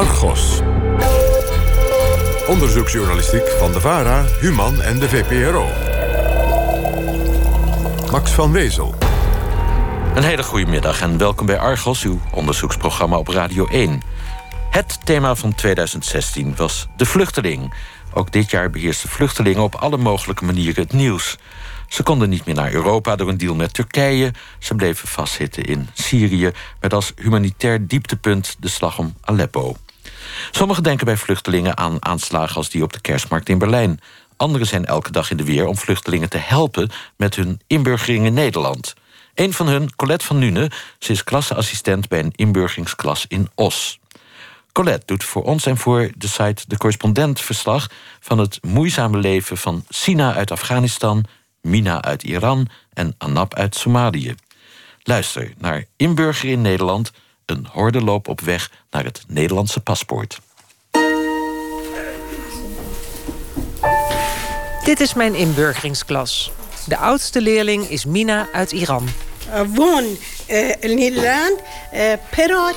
[0.00, 0.60] Argos.
[2.46, 5.68] Onderzoeksjournalistiek van de VARA, Human en de VPRO.
[8.10, 8.94] Max van Wezel.
[10.14, 14.02] Een hele goede middag en welkom bij Argos, uw onderzoeksprogramma op Radio 1.
[14.70, 17.74] Het thema van 2016 was de vluchteling.
[18.12, 21.38] Ook dit jaar beheersten vluchtelingen op alle mogelijke manieren het nieuws.
[21.88, 24.32] Ze konden niet meer naar Europa door een deal met Turkije.
[24.58, 29.76] Ze bleven vastzitten in Syrië, met als humanitair dieptepunt de slag om Aleppo.
[30.50, 34.00] Sommigen denken bij vluchtelingen aan aanslagen als die op de kerstmarkt in Berlijn.
[34.36, 38.34] Anderen zijn elke dag in de weer om vluchtelingen te helpen met hun inburgering in
[38.34, 38.94] Nederland.
[39.34, 43.98] Een van hun, Colette van Nune, ze is klasseassistent bij een inburgeringsklas in Os.
[44.72, 47.90] Colette doet voor ons en voor de site De Correspondent verslag
[48.20, 51.24] van het moeizame leven van Sina uit Afghanistan,
[51.62, 54.34] Mina uit Iran en Anab uit Somalië.
[55.02, 57.12] Luister naar Inburger in Nederland,
[57.49, 60.39] een hordenloop op weg naar het Nederlandse paspoort.
[64.83, 66.51] Dit is mijn inburgeringsklas.
[66.87, 69.07] De oudste leerling is Mina uit Iran.
[69.49, 70.03] Uh, woon
[70.49, 71.59] uh, in Nederland,
[71.93, 72.75] uh, praat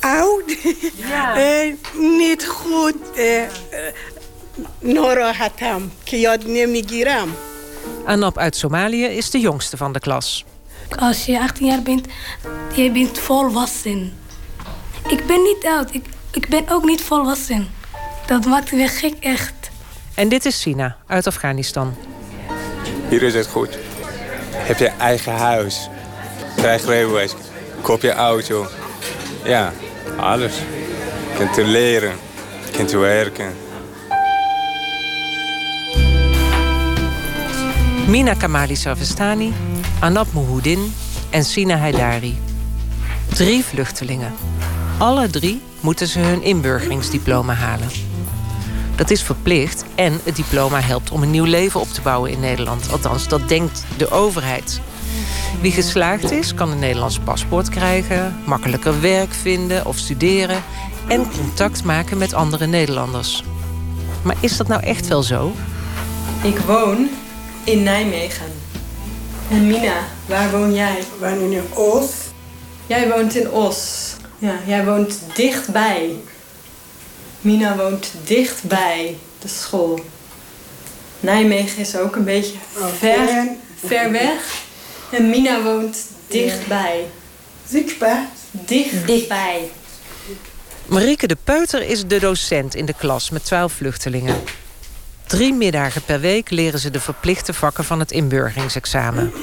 [0.00, 0.56] oud,
[0.96, 1.62] Ja.
[1.64, 1.74] uh,
[2.18, 3.42] niet goed uh,
[4.82, 7.28] ناراحتم که یاد نمیگیرم
[8.06, 10.44] Anab uit Somalië is de jongste van de klas.
[10.95, 12.07] Als je 18 jaar bent,
[12.75, 14.13] je bent volwassen.
[15.07, 17.67] Ik ben niet oud, ik, ik ben ook niet volwassen.
[18.25, 19.53] Dat maakt me gek, echt.
[20.13, 21.95] En dit is Sina uit Afghanistan.
[23.09, 23.77] Hier is het goed.
[24.51, 25.89] Heb je eigen huis.
[26.55, 27.33] Krijg rijbewijs.
[27.81, 28.67] Koop je auto.
[29.43, 29.73] Ja,
[30.17, 30.53] alles.
[31.37, 32.15] Kunt u leren.
[32.71, 33.53] Kunt u werken.
[38.07, 39.53] Mina Kamali Sarvestani,
[39.99, 40.93] Anab Mouhoudin
[41.29, 42.37] en Sina Haidari.
[43.27, 44.33] Drie vluchtelingen.
[44.97, 47.87] Alle drie moeten ze hun inburgeringsdiploma halen.
[48.95, 52.39] Dat is verplicht en het diploma helpt om een nieuw leven op te bouwen in
[52.39, 52.91] Nederland.
[52.91, 54.81] Althans, dat denkt de overheid.
[55.61, 60.63] Wie geslaagd is, kan een Nederlands paspoort krijgen, makkelijker werk vinden of studeren
[61.07, 63.43] en contact maken met andere Nederlanders.
[64.21, 65.53] Maar is dat nou echt wel zo?
[66.43, 67.09] Ik woon
[67.63, 68.66] in Nijmegen.
[69.49, 71.03] En Mina, waar woon jij?
[71.19, 72.13] woon in Oost
[72.87, 74.13] Jij woont in Os.
[74.37, 76.15] Ja, jij woont dichtbij.
[77.41, 79.99] Mina woont dichtbij de school.
[81.19, 82.57] Nijmegen is ook een beetje
[82.97, 83.47] ver,
[83.85, 84.61] ver weg.
[85.11, 85.97] En Mina woont
[86.27, 87.05] dichtbij.
[87.69, 88.25] zichtbaar
[89.05, 89.71] Dichtbij.
[90.85, 94.35] Marieke de Peuter is de docent in de klas met 12 vluchtelingen.
[95.27, 99.33] Drie middagen per week leren ze de verplichte vakken van het inburgeringsexamen.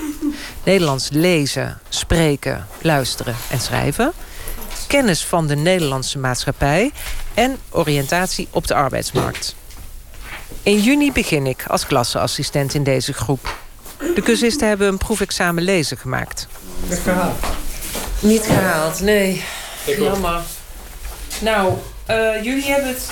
[0.64, 4.12] Nederlands lezen, spreken, luisteren en schrijven.
[4.86, 6.92] Kennis van de Nederlandse maatschappij
[7.34, 9.54] en oriëntatie op de arbeidsmarkt.
[10.62, 13.56] In juni begin ik als klasseassistent in deze groep.
[14.14, 16.46] De cursisten hebben een proefexamen lezen gemaakt.
[18.20, 19.44] Niet gehaald, nee.
[19.86, 20.40] Jammer.
[21.40, 21.72] Nou,
[22.06, 23.10] eh, jullie hebben het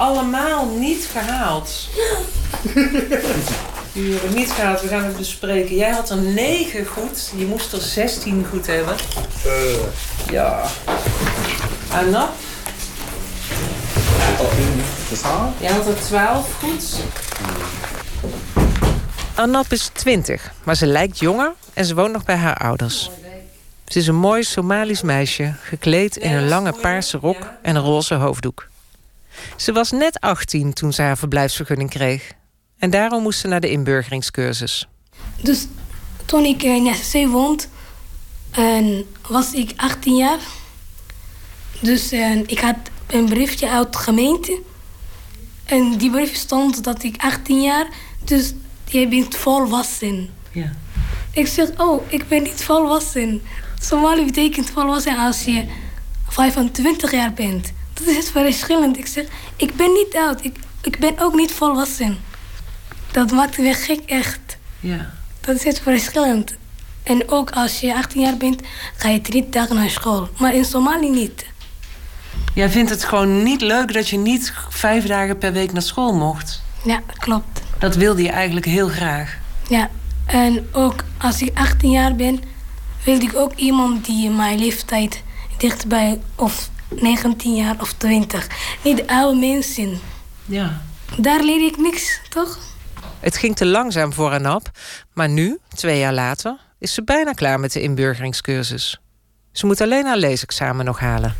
[0.00, 1.88] allemaal niet gehaald.
[3.92, 5.76] jullie hebben het niet gehaald, we gaan het bespreken.
[5.76, 8.96] Jij had er 9 goed, je moest er 16 goed hebben.
[10.30, 10.62] Ja.
[11.92, 12.28] Anna?
[15.60, 16.94] Jij had er 12 goed.
[19.34, 23.10] Annap is 20, maar ze lijkt jonger en ze woont nog bij haar ouders.
[23.86, 28.14] Ze is een mooi Somalisch meisje, gekleed in een lange paarse rok en een roze
[28.14, 28.69] hoofddoek.
[29.56, 32.32] Ze was net 18 toen ze haar verblijfsvergunning kreeg.
[32.78, 34.88] En daarom moest ze naar de inburgeringscursus.
[35.42, 35.66] Dus
[36.24, 37.62] toen ik in SC woonde,
[38.50, 40.38] en was ik 18 jaar.
[41.80, 44.62] Dus en ik had een briefje uit de gemeente.
[45.64, 47.86] En die brief stond dat ik 18 jaar,
[48.24, 48.52] dus
[48.84, 50.30] jij bent volwassen.
[50.52, 50.72] Ja.
[51.32, 53.42] Ik zeg, oh, ik ben niet volwassen.
[53.80, 55.64] Somali betekent volwassen als je
[56.28, 57.72] 25 jaar bent.
[58.04, 58.98] Dat is verschillend.
[58.98, 59.24] Ik zeg,
[59.56, 60.44] ik ben niet oud.
[60.44, 62.18] Ik, ik ben ook niet volwassen.
[63.10, 64.56] Dat maakt me gek, echt.
[64.80, 65.10] ja.
[65.40, 66.54] Dat is het verschillend.
[67.02, 68.62] En ook als je 18 jaar bent,
[68.96, 70.28] ga je drie dagen naar school.
[70.38, 71.46] Maar in Somalië niet.
[72.54, 76.14] Jij vindt het gewoon niet leuk dat je niet vijf dagen per week naar school
[76.14, 76.62] mocht.
[76.84, 77.60] Ja, klopt.
[77.78, 79.38] Dat wilde je eigenlijk heel graag.
[79.68, 79.90] Ja,
[80.26, 82.40] en ook als ik 18 jaar ben,
[83.04, 85.22] wilde ik ook iemand die mijn leeftijd
[85.56, 88.46] dichtbij of 19 jaar of 20.
[88.84, 90.00] Niet oude mensen.
[90.46, 90.82] Ja.
[91.16, 92.58] Daar leer ik niks, toch?
[93.20, 94.70] Het ging te langzaam voor Anap,
[95.12, 99.00] maar nu, twee jaar later, is ze bijna klaar met de inburgeringscursus.
[99.52, 101.34] Ze moet alleen haar leesexamen nog halen.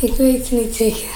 [0.00, 1.08] Ik weet het niet zeker.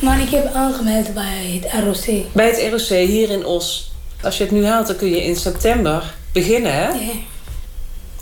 [0.00, 2.32] Maar ik heb aangemeld bij het ROC.
[2.32, 3.92] Bij het ROC hier in Os.
[4.22, 6.88] Als je het nu haalt, dan kun je in september beginnen, hè?
[6.88, 7.12] Ja.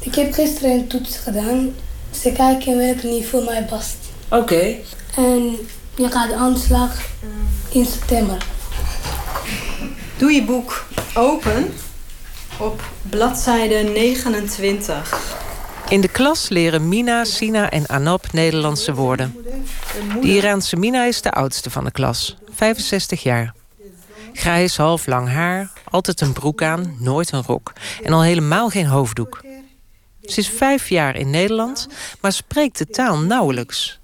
[0.01, 1.75] Ik heb gisteren een toets gedaan.
[2.21, 3.97] Ze kijken welk niveau mij past.
[4.31, 4.75] Oké.
[5.17, 5.57] En
[5.95, 6.97] je gaat de aanslag
[7.69, 8.47] in september.
[10.17, 11.75] Doe je boek open
[12.59, 15.39] op bladzijde 29.
[15.89, 19.37] In de klas leren Mina, Sina en Anop Nederlandse woorden.
[20.21, 23.55] De Iraanse Mina is de oudste van de klas, 65 jaar.
[24.33, 27.73] Grijs, half lang haar, altijd een broek aan, nooit een rok.
[28.03, 29.41] En al helemaal geen hoofddoek.
[30.23, 31.89] Ze is vijf jaar in Nederland,
[32.21, 34.00] maar spreekt de taal nauwelijks.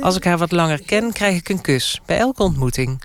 [0.00, 3.02] Als ik haar wat langer ken, krijg ik een kus bij elke ontmoeting.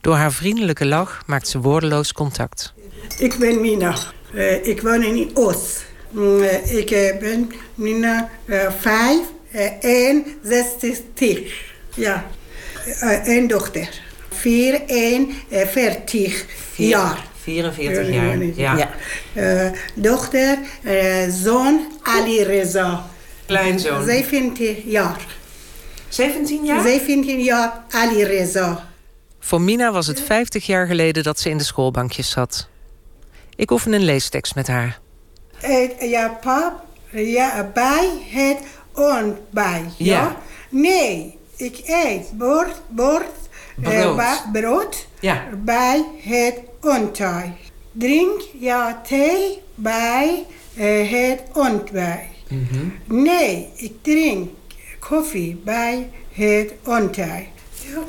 [0.00, 2.72] Door haar vriendelijke lach maakt ze woordeloos contact.
[3.18, 3.96] Ik ben Mina.
[4.34, 5.82] Eh, ik woon in Os.
[6.10, 9.20] Mm, eh, ik eh, ben Mina eh, vijf
[9.50, 11.70] eh, en zestig.
[11.94, 12.26] Ja.
[13.24, 13.88] Een dochter.
[14.30, 16.44] Vier en eh, veertig
[16.76, 17.24] jaar.
[17.42, 18.08] 44
[18.56, 18.90] jaar, ja.
[19.32, 20.58] Eh, dochter,
[21.42, 23.06] zoon Ali Reza.
[23.46, 24.04] Kleinzoon.
[24.04, 25.26] 17 jaar.
[26.16, 26.82] 17 jaar?
[26.82, 28.88] 17 jaar Ali Reza.
[29.38, 32.68] Voor Mina was het 50 jaar geleden dat ze in de schoolbankjes zat.
[33.56, 35.00] Ik oefen een leestekst met haar.
[35.60, 38.58] Eh, ja, pap, ja, bij het
[38.94, 39.94] ontbijt.
[39.96, 40.14] Ja.
[40.20, 40.36] Ja.
[40.68, 43.24] Nee, ik eet bord, bord,
[43.82, 44.16] eh, Brood.
[44.16, 45.44] ba- brood Ja.
[45.64, 47.52] bij het ontbijt.
[47.92, 50.44] Drink ja thee bij
[50.76, 52.30] eh, het ontbijt.
[53.04, 54.50] Nee, ik drink
[55.08, 57.48] koffie bij het ontbijt.
[57.86, 58.02] Ja,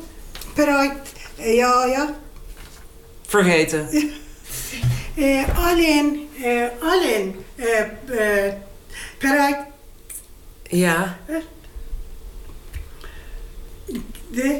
[0.53, 2.15] praat, ja, ja.
[3.27, 3.89] Vergeten.
[5.15, 7.79] Eh, alleen, eh, alleen, eh,
[8.47, 8.53] eh,
[10.69, 11.17] Ja.
[14.31, 14.59] de...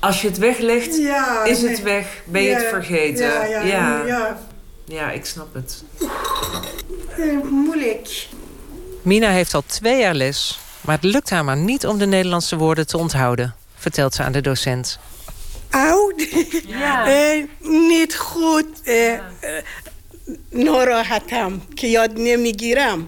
[0.00, 2.22] Als je het weglegt, Ja, is het weg.
[2.24, 3.26] Ben je het vergeten?
[3.26, 4.06] Ja, ja, ja.
[4.06, 4.38] ja.
[4.84, 5.84] Ja, ik snap het.
[7.16, 8.26] Eh, moeilijk.
[9.01, 12.55] Mina heeft al twee jaar les, maar het lukt haar maar niet om de Nederlandse
[12.55, 14.99] woorden te onthouden, vertelt ze aan de docent.
[15.69, 16.27] Oud?
[17.05, 17.43] Eh,
[17.89, 18.65] niet goed.
[18.83, 19.19] Eh, eh,
[20.49, 23.07] ناراحتم که یاد نمیگیرم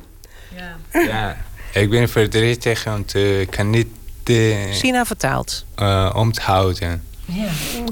[0.94, 1.38] Ja,
[1.74, 3.88] ik ben verdrietig, want eh, ik kan niet
[4.24, 5.66] eh, Sina vertaalt.
[5.76, 7.04] eh, onthouden.
[7.26, 7.48] Ja.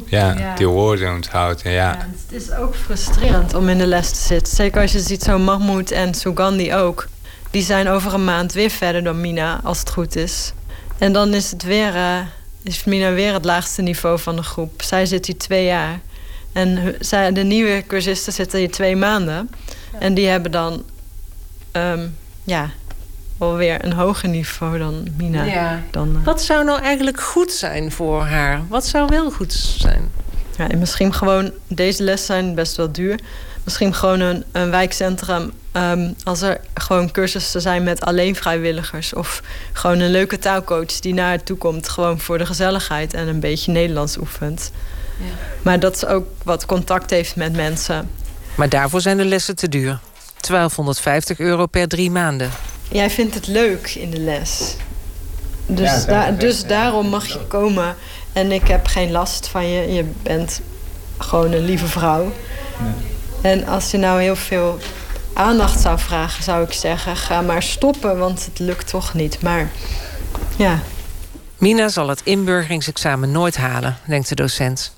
[0.06, 0.56] Ja, Ja.
[0.56, 1.92] die woorden onthouden, ja.
[1.92, 4.56] Ja, het is ook frustrerend om in de les te zitten.
[4.56, 7.07] Zeker als je ziet zo Mahmoud en Sugandi ook.
[7.50, 10.52] Die zijn over een maand weer verder dan Mina, als het goed is.
[10.99, 12.19] En dan is het weer, eh,
[12.62, 14.82] is Mina weer het laagste niveau van de groep.
[14.82, 16.00] Zij zit hier twee jaar.
[16.52, 19.50] En zij, de nieuwe cursisten zitten hier twee maanden.
[19.99, 20.85] En die hebben dan,
[21.73, 22.06] ehm,
[22.44, 22.70] ja,
[23.38, 25.82] alweer een hoger niveau dan Mina.
[25.91, 28.62] Dan, eh, Wat zou nou eigenlijk goed zijn voor haar?
[28.69, 30.11] Wat zou wel goed zijn?
[30.56, 33.20] Ja, en misschien gewoon, deze les zijn best wel duur.
[33.64, 35.53] Misschien gewoon een, een wijkcentrum.
[35.72, 39.14] Ehm, als er gewoon cursussen zijn met alleen vrijwilligers.
[39.14, 41.88] Of gewoon een leuke taalcoach die naar haar toe komt.
[41.88, 44.72] Gewoon voor de gezelligheid en een beetje Nederlands oefent.
[45.62, 48.11] Maar dat ze ook wat contact heeft met mensen.
[48.55, 49.99] Maar daarvoor zijn de lessen te duur.
[50.40, 52.50] 1250 euro per drie maanden.
[52.88, 54.76] Jij vindt het leuk in de les.
[55.67, 57.96] Dus, Ja, da- dus daarom mag je komen.
[58.32, 59.93] En ik heb geen last van je.
[59.93, 60.60] Je bent
[61.19, 62.32] gewoon een lieve vrouw.
[63.43, 64.79] En als je nou heel veel
[65.40, 69.42] aandacht zou vragen, zou ik zeggen: ga maar stoppen, want het lukt toch niet.
[69.42, 69.71] Maar
[70.57, 70.80] ja,
[71.57, 74.95] Mina zal het inburgeringsexamen nooit halen, denkt de docent.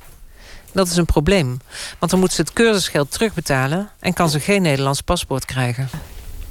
[0.71, 1.59] Dat is een probleem,
[1.99, 5.89] want dan moet ze het cursusgeld terugbetalen en kan ze geen Nederlands paspoort krijgen.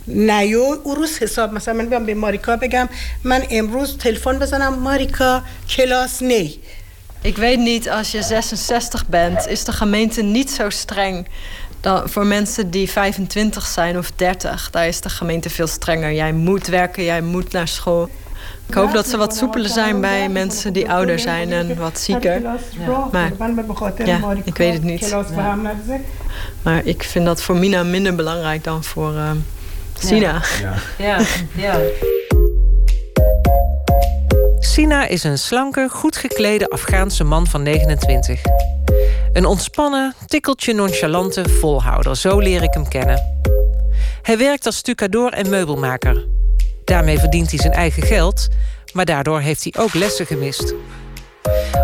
[0.08, 2.88] نیو او روز حساب مثلا من بیام به ماریکا بگم
[3.22, 6.60] من امروز تلفن بزنم ماریکا کلاس نی
[7.26, 11.26] ik weet niet, als je 66 bent, is de gemeente niet zo streng.
[11.81, 16.13] dan voor mensen die 25 zijn of 30, daar is de gemeente veel strenger.
[16.13, 18.09] Jij moet werken, jij moet naar school.
[18.67, 22.41] Ik hoop dat ze wat soepeler zijn bij mensen die ouder zijn en wat zieker.
[23.11, 23.31] Maar
[24.05, 25.15] ja, ik weet het niet.
[26.61, 29.31] Maar ik vind dat voor Mina minder belangrijk dan voor eh,
[29.99, 30.41] Sina.
[30.97, 31.19] Ja,
[31.55, 31.79] ja.
[34.59, 38.41] Sina is een slanke, goed geklede Afghaanse man van 29.
[39.33, 43.39] Een ontspannen, tikkeltje nonchalante volhouder, zo leer ik hem kennen.
[44.21, 46.25] Hij werkt als stucadoor en meubelmaker.
[46.85, 48.47] Daarmee verdient hij zijn eigen geld,
[48.93, 50.73] maar daardoor heeft hij ook lessen gemist.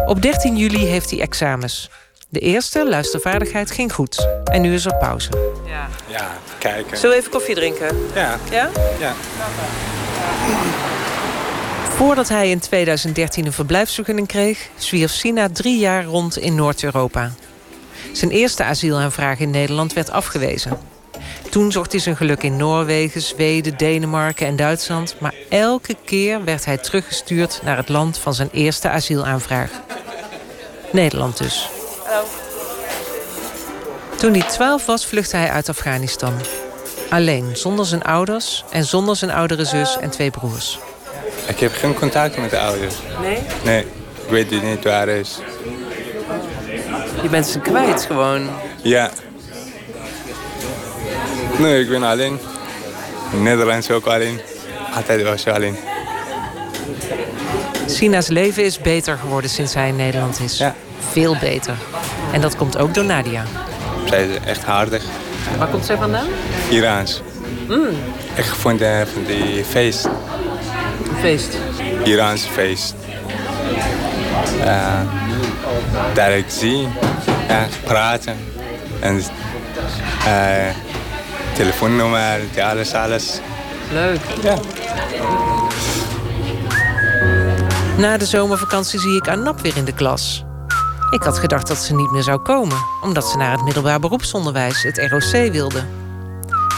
[0.06, 1.90] Op 13 juli heeft hij examens.
[2.30, 4.28] De eerste, luistervaardigheid, ging goed.
[4.44, 5.30] En nu is er pauze.
[6.10, 6.28] Ja,
[6.60, 6.98] kijken.
[6.98, 7.88] Zullen we even koffie drinken?
[8.14, 8.70] Ja, Ja?
[9.00, 9.14] ja.
[11.98, 17.32] Voordat hij in 2013 een verblijfsvergunning kreeg, zwierf Sina drie jaar rond in Noord-Europa.
[18.12, 20.77] Zijn eerste asielaanvraag in Nederland werd afgewezen.
[21.50, 26.66] Toen zocht hij zijn geluk in Noorwegen, Zweden, Denemarken en Duitsland, maar elke keer werd
[26.66, 29.72] hij teruggestuurd naar het land van zijn eerste asielaanvraag.
[30.92, 31.70] Nederland dus.
[34.18, 36.34] Toen hij 12 was, vluchtte hij uit Afghanistan.
[37.10, 40.80] Alleen, zonder zijn ouders en zonder zijn oudere zus en twee broers.
[41.48, 42.96] Ik heb geen contact met de ouders.
[43.22, 43.38] Nee?
[43.63, 43.80] Nee,
[44.25, 45.39] ik weet niet waar hij is.
[47.22, 48.50] Je bent ze kwijt gewoon.
[48.82, 49.12] Ja.
[51.58, 52.39] Nee, ik ben alleen.
[53.32, 54.39] In Nederland ook alleen.
[54.96, 55.77] Altijd was je alleen.
[57.86, 60.58] Sina's leven is beter geworden sinds hij in Nederland is.
[60.58, 60.75] Ja.
[61.12, 61.75] Veel beter.
[62.32, 63.44] En dat komt ook door Nadia.
[64.10, 65.04] Zij is echt hardig.
[65.58, 66.27] Waar komt zij vandaan?
[66.70, 67.22] Iraans.
[67.68, 67.88] Mm,
[68.36, 68.82] Ik vond
[69.13, 70.08] van die feest.
[71.20, 71.58] Feest.
[72.04, 72.96] Iraanse feest.
[74.60, 75.02] Uh,
[76.14, 76.88] daar ik zie,
[77.48, 78.38] ja, praten.
[79.00, 79.16] En
[80.26, 80.70] uh,
[81.54, 83.40] telefoonnummer, alles, alles.
[83.92, 84.20] Leuk.
[84.42, 84.56] Ja.
[87.98, 90.46] Na de zomervakantie zie ik Anap weer in de klas.
[91.10, 94.84] Ik had gedacht dat ze niet meer zou komen, omdat ze naar het middelbaar beroepsonderwijs,
[94.84, 95.84] het ROC, wilde.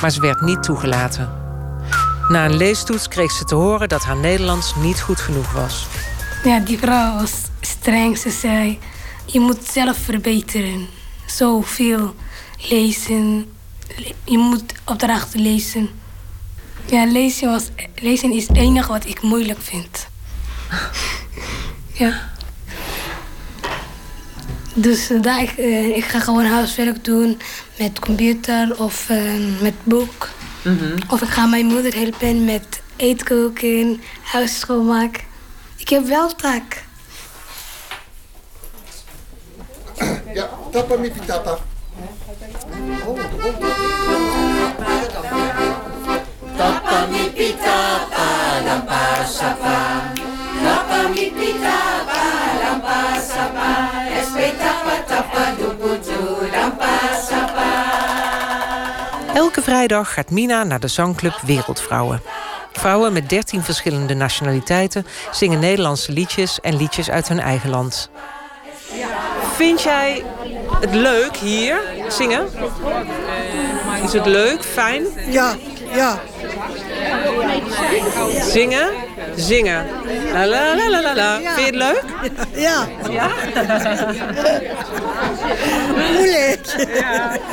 [0.02, 1.39] Maar ze werd niet toegelaten.
[2.30, 5.88] Na een leestoets kreeg ze te horen dat haar Nederlands niet goed genoeg was.
[6.44, 7.32] Ja, die vrouw was
[7.62, 8.18] streng.
[8.18, 8.80] Ze zei,
[9.26, 10.88] je moet zelf verbeteren.
[11.26, 12.16] Zoveel
[12.70, 13.52] lezen.
[13.98, 15.90] Le- Je moet opdrachten lezen.
[16.86, 17.64] Ja, lezen, was,
[17.96, 20.08] lezen is het enige wat ik moeilijk vind.
[21.94, 22.30] ja.
[24.74, 27.40] Dus daar, ik, eh, ik ga gewoon huiswerk doen
[27.78, 30.30] met computer of eh, met boek.
[31.10, 35.24] Of ik ga mijn moeder helpen met eten koken, huis schoonmaken.
[35.78, 36.84] Ik heb wel taak.
[40.34, 41.58] Ja, tapa mi pitapa.
[46.58, 48.28] Tapa mi pitapa,
[48.66, 49.78] lampa sapa.
[50.64, 52.24] Tapa mi pitapa,
[52.62, 53.72] lampa sapa.
[54.20, 55.69] Espetapa tapa duputu,
[59.70, 62.22] vrijdag gaat Mina naar de zangclub Wereldvrouwen.
[62.72, 68.10] Vrouwen met 13 verschillende nationaliteiten zingen Nederlandse liedjes en liedjes uit hun eigen land.
[69.56, 70.24] Vind jij
[70.80, 72.48] het leuk hier zingen?
[74.04, 75.06] Is het leuk, fijn?
[75.28, 75.56] Ja,
[75.94, 76.20] ja.
[78.52, 78.88] Zingen?
[79.36, 79.86] Zingen.
[80.34, 81.36] La la la la la la.
[81.36, 82.04] Vind je het leuk?
[82.56, 82.88] Ja.
[83.10, 83.28] Ja?
[86.16, 86.88] Moeilijk.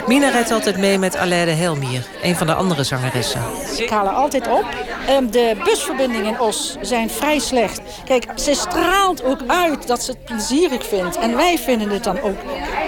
[0.06, 3.40] Mina rijdt altijd mee met Alain de Helmier, een van de andere zangeressen.
[3.76, 4.64] Ik haal haar altijd op.
[5.06, 7.80] Ehm, De busverbindingen in Os zijn vrij slecht.
[8.04, 11.18] Kijk, ze straalt ook uit dat ze het plezierig vindt.
[11.18, 12.36] En wij vinden het dan ook,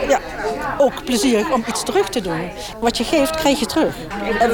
[0.08, 0.18] ja,
[0.78, 2.50] ook plezierig om iets terug te doen.
[2.80, 3.94] Wat je geeft, krijg je terug.
[4.40, 4.50] En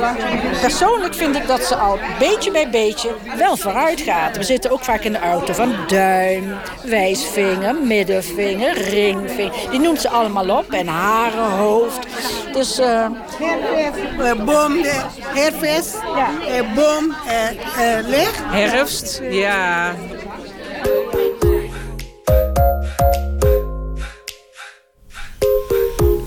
[0.60, 4.36] persoonlijk vind ik dat ze al beetje bij beetje wel vooruit gaat.
[4.36, 9.52] We zitten ook vaak in de auto van duim, wijsvinger, middenvinger, ringvinger.
[9.70, 10.72] Die noemt ze allemaal op.
[10.72, 12.06] En haren, hoofd.
[12.52, 12.78] Dus...
[12.78, 13.04] eh,
[14.18, 15.00] Eh, Boom, de
[15.34, 15.96] herfst.
[16.16, 16.28] Ja.
[16.46, 18.38] Eh, Boom, eh, eh, licht.
[18.46, 19.94] Herfst, ja.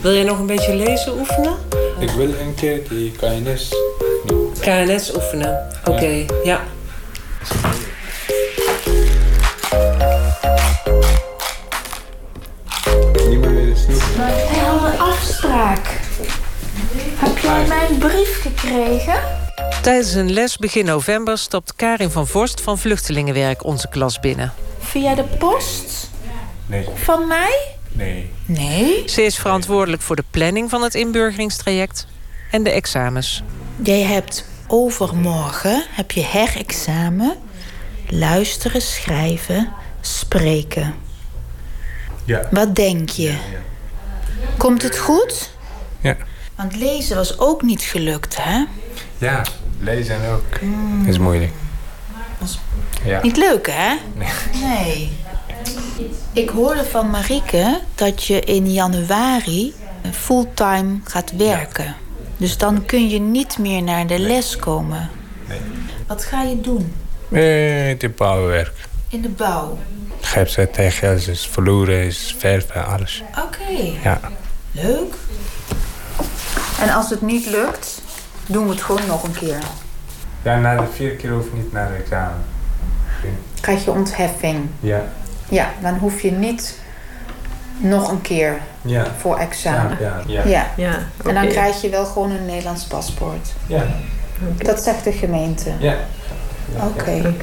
[0.07, 1.57] Wil jij nog een beetje lezen oefenen?
[1.99, 3.75] Ik wil een keer die KNS.
[4.59, 5.67] KNS oefenen.
[5.85, 6.61] Oké, ja.
[13.13, 14.01] De snoep.
[14.17, 15.99] Wij hadden een afspraak.
[17.15, 19.19] Heb jij mijn brief gekregen?
[19.81, 24.53] Tijdens een les begin november stopt Karin van Vorst van Vluchtelingenwerk onze klas binnen.
[24.79, 26.09] Via de post?
[26.65, 26.87] Nee.
[26.95, 27.76] Van mij?
[27.97, 28.31] Nee.
[28.45, 29.03] Nee.
[29.09, 32.07] Ze is verantwoordelijk voor de planning van het inburgeringstraject
[32.51, 33.43] en de examens.
[33.83, 37.35] Jij hebt overmorgen heb je herexamen.
[38.09, 39.69] Luisteren, schrijven,
[40.01, 40.93] spreken.
[42.25, 42.47] Ja.
[42.51, 43.37] Wat denk je?
[44.57, 45.51] Komt het goed?
[46.01, 46.17] Ja.
[46.55, 48.63] Want lezen was ook niet gelukt, hè?
[49.17, 49.41] Ja,
[49.79, 50.59] lezen ook.
[51.07, 51.51] Is moeilijk.
[53.03, 53.21] Ja.
[53.21, 53.95] Niet leuk, hè?
[54.15, 54.29] Nee.
[54.53, 55.11] Nee.
[56.33, 59.73] Ik hoorde van Marieke dat je in januari
[60.11, 61.95] fulltime gaat werken.
[62.37, 65.09] Dus dan kun je niet meer naar de les komen.
[65.47, 65.57] Nee.
[66.07, 66.93] Wat ga je doen
[67.31, 67.39] Eh,
[67.99, 68.73] de bouwwerk.
[69.09, 69.77] in de bouw?
[70.21, 73.23] Gijpzet tegen is verloren, is verven, alles.
[73.45, 74.19] Oké, Ja.
[74.71, 75.15] leuk.
[76.81, 78.01] En als het niet lukt,
[78.45, 79.57] doen we het gewoon nog een keer.
[80.43, 82.43] Ja, na de vier keer hoef ik niet naar het examen.
[83.61, 84.67] krijg je ontheffing.
[84.79, 85.03] Ja.
[85.49, 86.79] Ja, dan hoef je niet
[87.77, 89.05] nog een keer Ja.
[89.17, 89.97] voor examen.
[89.99, 90.71] Ja, ja, Ja.
[90.77, 91.07] ja.
[91.25, 93.53] En dan krijg je wel gewoon een Nederlands paspoort.
[93.67, 93.85] Ja.
[94.57, 95.71] Dat zegt de gemeente.
[95.79, 95.95] Ja.
[96.83, 97.33] Oké.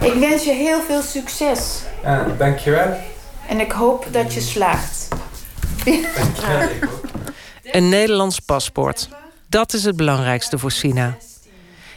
[0.00, 1.82] Ik wens je heel veel succes.
[2.04, 2.96] Ah, dankjewel.
[3.48, 5.08] En ik hoop dat je slaagt.
[7.64, 9.08] Een Nederlands paspoort.
[9.48, 11.16] Dat is het belangrijkste voor Sina.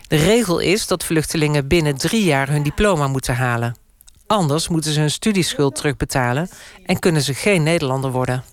[0.08, 3.76] De regel is dat vluchtelingen binnen drie jaar hun diploma moeten halen.
[4.34, 6.50] Anders moeten ze hun studieschuld terugbetalen
[6.86, 8.44] en kunnen ze geen Nederlander worden.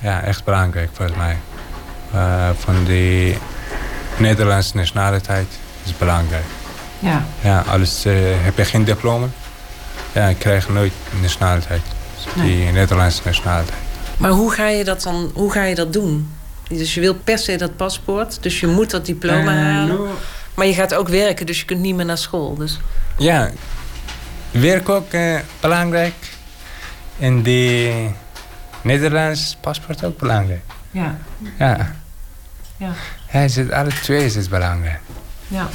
[0.00, 1.36] Ja, echt belangrijk volgens mij.
[2.12, 3.38] Eh, van die
[4.16, 5.46] Nederlandse nationaliteit
[5.84, 6.44] is belangrijk.
[6.98, 7.24] Ja.
[7.40, 9.26] Ja, alles eh, heb je geen diploma,
[10.12, 11.82] ja, dan krijg je nooit nationaliteit.
[12.14, 13.78] Dus die Nederlandse nationaliteit.
[14.18, 16.30] Maar hoe ga je dat dan hoe ga je dat doen?
[16.68, 19.86] Dus je wil per se dat paspoort, dus je moet dat diploma Eh, halen.
[19.96, 20.08] nou-
[20.54, 22.54] Maar je gaat ook werken, dus je kunt niet meer naar school.
[22.56, 22.80] Dus.
[23.18, 23.50] Ja,
[24.60, 26.14] werk ook eh, belangrijk.
[27.18, 28.10] En die
[28.82, 30.62] Nederlands paspoort ook belangrijk.
[30.90, 31.18] Ja.
[31.58, 31.94] Ja,
[32.76, 32.92] Ja.
[33.30, 35.00] ja het is, alle twee is het belangrijk.
[35.48, 35.68] Ja.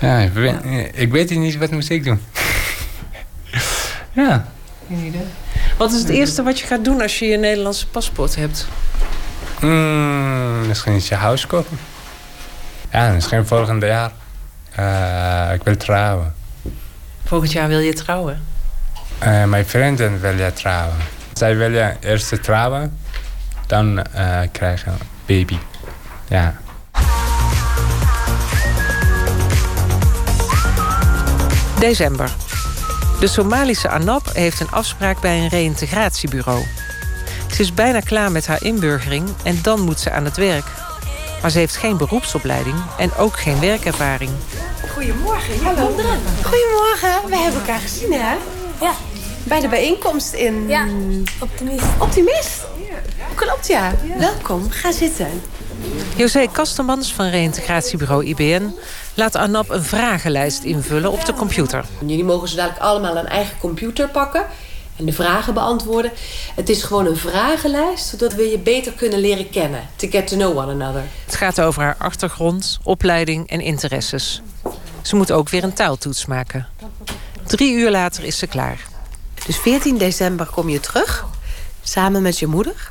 [0.00, 0.54] Ja, ik weet,
[0.92, 2.20] ik weet niet wat moet ik doen.
[4.12, 4.46] ja.
[5.78, 8.66] Wat is het eerste wat je gaat doen als je je Nederlandse paspoort hebt?
[9.60, 11.78] Mm, misschien iets je huis kopen.
[12.92, 14.12] Ja, misschien volgende jaar.
[14.72, 16.34] Eh, ik wil trouwen.
[17.26, 18.44] Volgend jaar wil je trouwen.
[19.18, 20.96] Eh, mijn vrienden willen trouwen.
[21.32, 22.98] Zij willen eerst trouwen,
[23.66, 25.58] dan eh, krijgen een baby.
[26.28, 26.56] Ja.
[31.78, 32.30] December.
[33.20, 36.64] De Somalische Anab heeft een afspraak bij een reïntegratiebureau.
[37.54, 40.66] Ze is bijna klaar met haar inburgering en dan moet ze aan het werk.
[41.42, 44.30] Maar ze heeft geen beroepsopleiding en ook geen werkervaring.
[44.96, 45.86] Goedemorgen, hallo.
[46.42, 48.34] Goedemorgen, we hebben elkaar gezien, hè?
[48.80, 48.94] Ja.
[49.44, 50.68] Bij de bijeenkomst in...
[50.68, 50.86] Ja,
[51.40, 51.84] Optimist.
[51.98, 52.66] Optimist?
[53.34, 53.94] Klopt, ja.
[54.18, 55.42] Welkom, ga zitten.
[56.16, 58.74] José Kastemans van reïntegratiebureau IBN
[59.14, 61.84] laat Anab een vragenlijst invullen op de computer.
[62.06, 64.46] Jullie mogen zo dadelijk allemaal een eigen computer pakken
[64.96, 66.12] en de vragen beantwoorden.
[66.54, 69.88] Het is gewoon een vragenlijst, zodat we je beter kunnen leren kennen.
[69.96, 71.02] To get to know one another.
[71.24, 74.42] Het gaat over haar achtergrond, opleiding en interesses.
[75.06, 76.66] Ze moet ook weer een taaltoets maken.
[77.44, 78.86] Drie uur later is ze klaar.
[79.46, 81.26] Dus 14 december kom je terug,
[81.82, 82.90] samen met je moeder.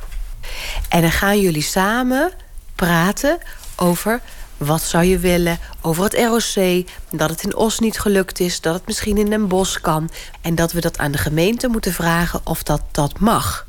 [0.88, 2.32] En dan gaan jullie samen
[2.74, 3.38] praten
[3.76, 4.20] over
[4.56, 8.74] wat zou je willen, over het ROC, dat het in Os niet gelukt is, dat
[8.74, 10.10] het misschien in Den Bosch kan.
[10.40, 13.66] En dat we dat aan de gemeente moeten vragen of dat dat mag.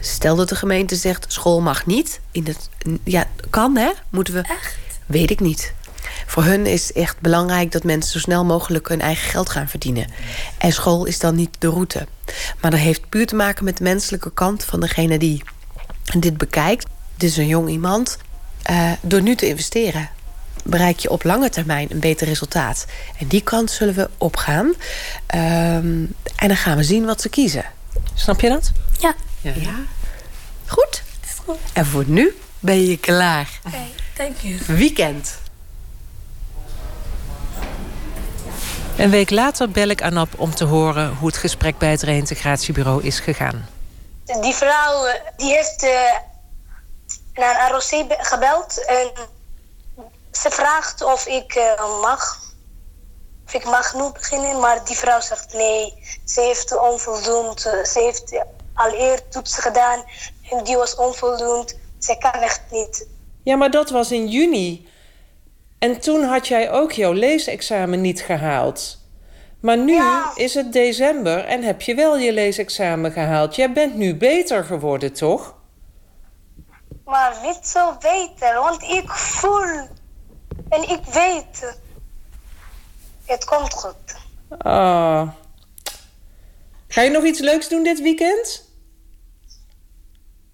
[0.00, 2.20] Stel dat de gemeente zegt school mag niet.
[2.30, 2.68] In het,
[3.04, 3.90] ja, kan hè?
[4.10, 4.40] Moeten we.
[4.40, 4.76] Echt?
[5.06, 5.74] Weet ik niet.
[6.26, 10.06] Voor hun is echt belangrijk dat mensen zo snel mogelijk hun eigen geld gaan verdienen.
[10.58, 12.06] En school is dan niet de route.
[12.60, 15.42] Maar dat heeft puur te maken met de menselijke kant van degene die
[16.18, 16.86] dit bekijkt.
[17.16, 18.18] Dit is een jong iemand.
[18.62, 20.08] Eh, door nu te investeren
[20.64, 22.86] bereik je op lange termijn een beter resultaat.
[23.18, 24.74] En die kant zullen we opgaan.
[25.26, 26.04] Ehm,
[26.36, 27.64] en dan gaan we zien wat ze kiezen.
[28.14, 28.72] Snap je dat?
[28.98, 29.14] Ja.
[29.40, 29.52] Ja.
[30.66, 31.02] Goed?
[31.72, 33.48] En voor nu ben je klaar.
[33.66, 33.76] Oké,
[34.16, 34.58] thank you.
[34.66, 35.38] Weekend.
[38.98, 43.02] Een week later bel ik Anab om te horen hoe het gesprek bij het reïntegratiebureau
[43.02, 43.68] is gegaan.
[44.40, 45.90] Die vrouw eh, die heeft eh,
[47.34, 49.10] naar een ROC be- gebeld en
[50.32, 52.42] ze vraagt of ik eh, mag.
[53.46, 55.94] Of ik mag nu beginnen, maar die vrouw zegt nee.
[56.24, 57.66] Ze heeft onvoldoend.
[57.66, 60.04] eh, Ze heeft al eerder toetsen gedaan
[60.50, 61.76] en die was onvoldoend.
[61.98, 63.06] Ze kan echt niet.
[63.42, 64.88] Ja, maar dat was in juni.
[65.84, 68.98] En toen had jij ook jouw leesexamen niet gehaald.
[69.60, 70.02] Maar nu
[70.34, 73.54] is het december en heb je wel je leesexamen gehaald.
[73.54, 75.54] Jij bent nu beter geworden, toch?
[77.04, 79.88] Maar niet zo beter, want ik voel
[80.68, 81.78] en ik weet.
[83.24, 84.16] Het komt goed.
[84.58, 85.28] Ah.
[86.88, 88.68] Ga je nog iets leuks doen dit weekend?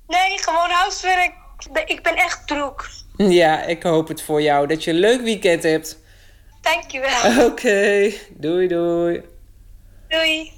[0.07, 1.33] Nee, gewoon huiswerk.
[1.85, 3.00] Ik ben echt druk.
[3.29, 5.99] Ja, ik hoop het voor jou dat je een leuk weekend hebt.
[6.61, 7.47] Dankjewel.
[7.49, 9.23] Oké, doei doei.
[10.09, 10.53] Doei.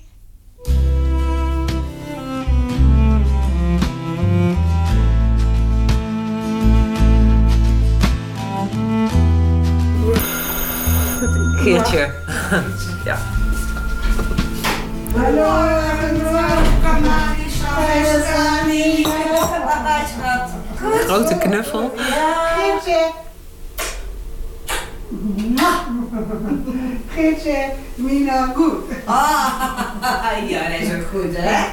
[11.62, 12.10] Geertje.
[13.04, 13.18] ja.
[20.90, 21.92] Grote knuffel.
[27.14, 28.74] Geertje, Mina, goed.
[29.04, 31.64] Ah, ja, dat is ook goed, hè?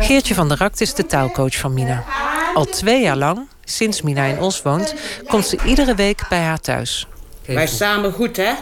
[0.00, 2.04] Geertje van der Rakt is de taalcoach van Mina.
[2.54, 4.94] Al twee jaar lang, sinds Mina in Os woont,
[5.26, 7.06] komt ze iedere week bij haar thuis.
[7.46, 8.52] Wij samen goed, hè?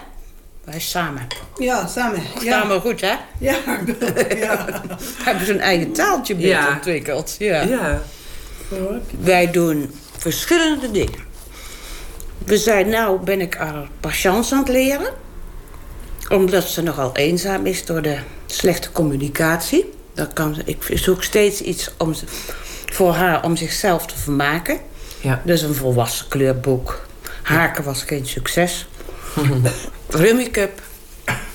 [0.65, 1.27] Wij samen.
[1.57, 2.23] Ja, samen.
[2.41, 2.61] Ja.
[2.61, 3.15] Samen goed, hè?
[3.39, 3.55] Ja,
[4.45, 4.67] ja.
[5.23, 6.69] Hebben ze een eigen taaltje Ja.
[6.69, 7.37] ontwikkeld.
[7.39, 7.61] Ja.
[7.63, 8.01] Ja.
[9.21, 11.29] Wij doen verschillende dingen.
[12.45, 15.13] We zijn nou ben ik haar patiënt aan het leren.
[16.29, 19.93] Omdat ze nogal eenzaam is door de slechte communicatie.
[20.15, 22.15] Dat kan, ik zoek steeds iets om,
[22.87, 24.79] voor haar om zichzelf te vermaken.
[25.21, 25.43] Ja.
[25.45, 27.07] Dus een volwassen kleurboek.
[27.43, 28.87] Haken was geen succes.
[30.09, 30.81] Rummy Cup.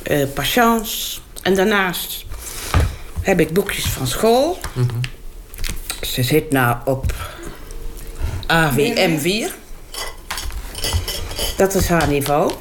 [0.04, 1.22] eh patiënts.
[1.42, 2.26] En daarnaast
[3.22, 4.60] heb ik boekjes van school.
[6.12, 7.14] Ze zit nou op
[8.48, 9.56] AWM 4.
[11.58, 12.52] Dat is haar niveau.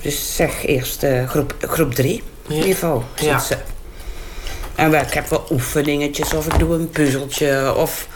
[0.00, 3.38] Dus zeg eerst eh, groep, groep 3 niveau zit Ja.
[3.38, 3.56] ze.
[4.74, 8.06] En wel, ik heb wel oefeningetjes of ik doe een puzzeltje of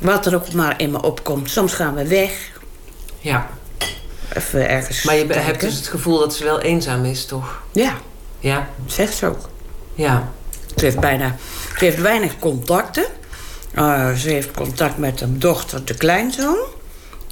[0.00, 1.50] wat er ook maar in me opkomt.
[1.50, 2.30] Soms gaan we weg.
[3.18, 3.48] Ja.
[4.36, 5.44] Even ergens Maar je kijken.
[5.44, 7.62] hebt dus het gevoel dat ze wel eenzaam is, toch?
[7.72, 7.94] Ja,
[8.38, 8.68] Ja.
[8.86, 9.48] zegt ze ook.
[9.94, 10.32] Ja.
[10.76, 11.36] Ze heeft, bijna,
[11.78, 13.04] ze heeft weinig contacten.
[13.74, 16.58] Uh, ze heeft contact met een dochter, de kleinzoon.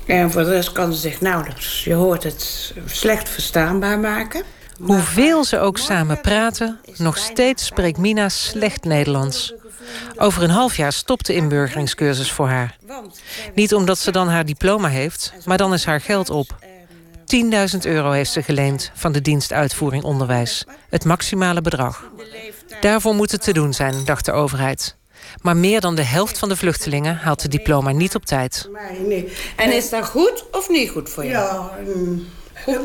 [0.07, 4.43] En voor de rest kan ze zich nauwelijks, je hoort het, slecht verstaanbaar maken.
[4.81, 9.55] Hoeveel ze ook samen praten, nog steeds spreekt Mina slecht Nederlands.
[10.17, 12.77] Over een half jaar stopt de inburgeringscursus voor haar.
[13.55, 16.57] Niet omdat ze dan haar diploma heeft, maar dan is haar geld op.
[17.73, 20.65] 10.000 euro heeft ze geleend van de dienst Uitvoering Onderwijs.
[20.91, 22.05] Het maximale bedrag.
[22.81, 24.98] Daarvoor moet het te doen zijn, dacht de overheid.
[25.43, 28.69] Maar meer dan de helft van de vluchtelingen haalt het diploma niet op tijd.
[28.91, 29.33] Nee, nee.
[29.57, 31.67] En is dat goed of niet goed voor jou?
[31.85, 32.27] Ja, mm,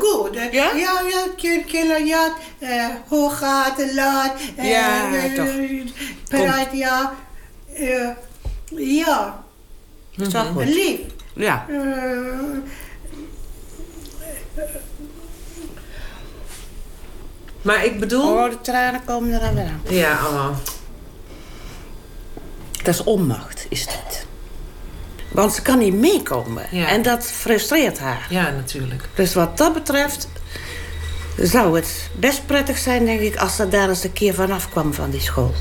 [0.00, 0.34] goed.
[0.34, 0.42] hè.
[0.44, 1.26] Ja, ja, ja
[1.66, 4.32] kinderen, ja, eh, hoe gaat het, laat.
[4.56, 5.48] eh, Ja, eh, toch.
[6.28, 7.14] Praat, ja.
[7.74, 8.08] eh,
[8.76, 9.44] ja,
[10.16, 10.64] Is dat goed?
[10.64, 10.98] lief.
[11.34, 11.66] Ja.
[17.62, 18.32] Maar ik bedoel...
[18.32, 19.80] Oh, de tranen komen er aan weer aan.
[19.88, 20.48] Ja, oh.
[22.83, 24.25] Dat is onmacht, is dat.
[25.31, 26.63] Want ze kan niet meekomen.
[26.71, 26.87] Ja.
[26.87, 28.27] En dat frustreert haar.
[28.29, 29.09] Ja, natuurlijk.
[29.15, 30.27] Dus wat dat betreft
[31.37, 34.93] zou het best prettig zijn, denk ik, als ze daar eens een keer vanaf kwam
[34.93, 35.53] van die school.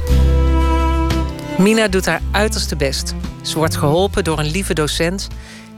[1.58, 3.14] Mina doet haar uiterste best.
[3.42, 5.28] Ze wordt geholpen door een lieve docent,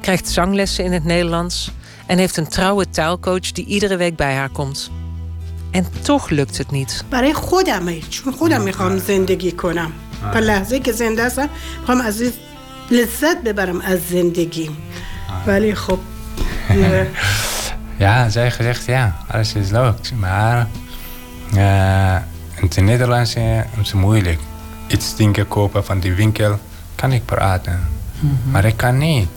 [0.01, 1.71] krijgt zanglessen in het Nederlands
[2.07, 4.91] en heeft een trouwe taalcoach die iedere week bij haar komt.
[5.71, 7.05] En toch lukt het niet.
[7.11, 9.93] برای خودمه چون خودم میخوام زندگی کنم
[10.33, 11.49] تا لحظه که زنده هستم
[11.81, 12.33] میخوام از این
[12.91, 14.71] لذت ببرم از زندگی
[15.47, 15.99] ولی خب
[16.71, 17.07] اه،
[18.01, 20.13] Ja, zij heeft gezegd ja, alles is leuk.
[20.21, 20.67] Maar
[21.57, 22.17] eh
[22.61, 24.41] in het Nederlands eh, is het moeilijk.
[24.87, 26.59] Iets dingen kopen van die winkel
[26.95, 27.89] kan ik praten.
[28.51, 29.29] Maar ik kan niet.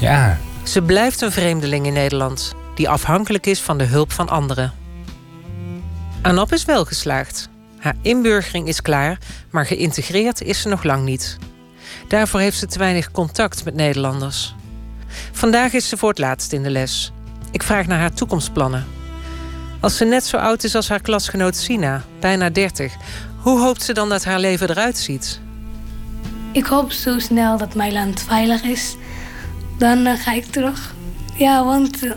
[0.00, 4.72] Ja, Ze blijft een vreemdeling in Nederland, die afhankelijk is van de hulp van anderen.
[6.22, 7.48] Anop is wel geslaagd.
[7.83, 9.17] Haar inburgering is klaar,
[9.49, 11.37] maar geïntegreerd is ze nog lang niet.
[12.07, 14.55] Daarvoor heeft ze te weinig contact met Nederlanders.
[15.31, 17.11] Vandaag is ze voor het laatst in de les.
[17.51, 18.85] Ik vraag naar haar toekomstplannen.
[19.79, 22.93] Als ze net zo oud is als haar klasgenoot Sina, bijna 30,
[23.37, 25.39] hoe hoopt ze dan dat haar leven eruit ziet?
[26.51, 28.95] Ik hoop zo snel dat mijn land veilig is.
[29.77, 30.93] Dan eh, ga ik terug.
[31.37, 32.11] Ja, want eh,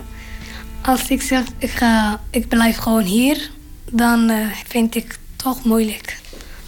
[0.81, 3.49] als ik zeg ik, ga, ik blijf gewoon hier,
[3.91, 6.17] dan eh, vind ik toch moeilijk.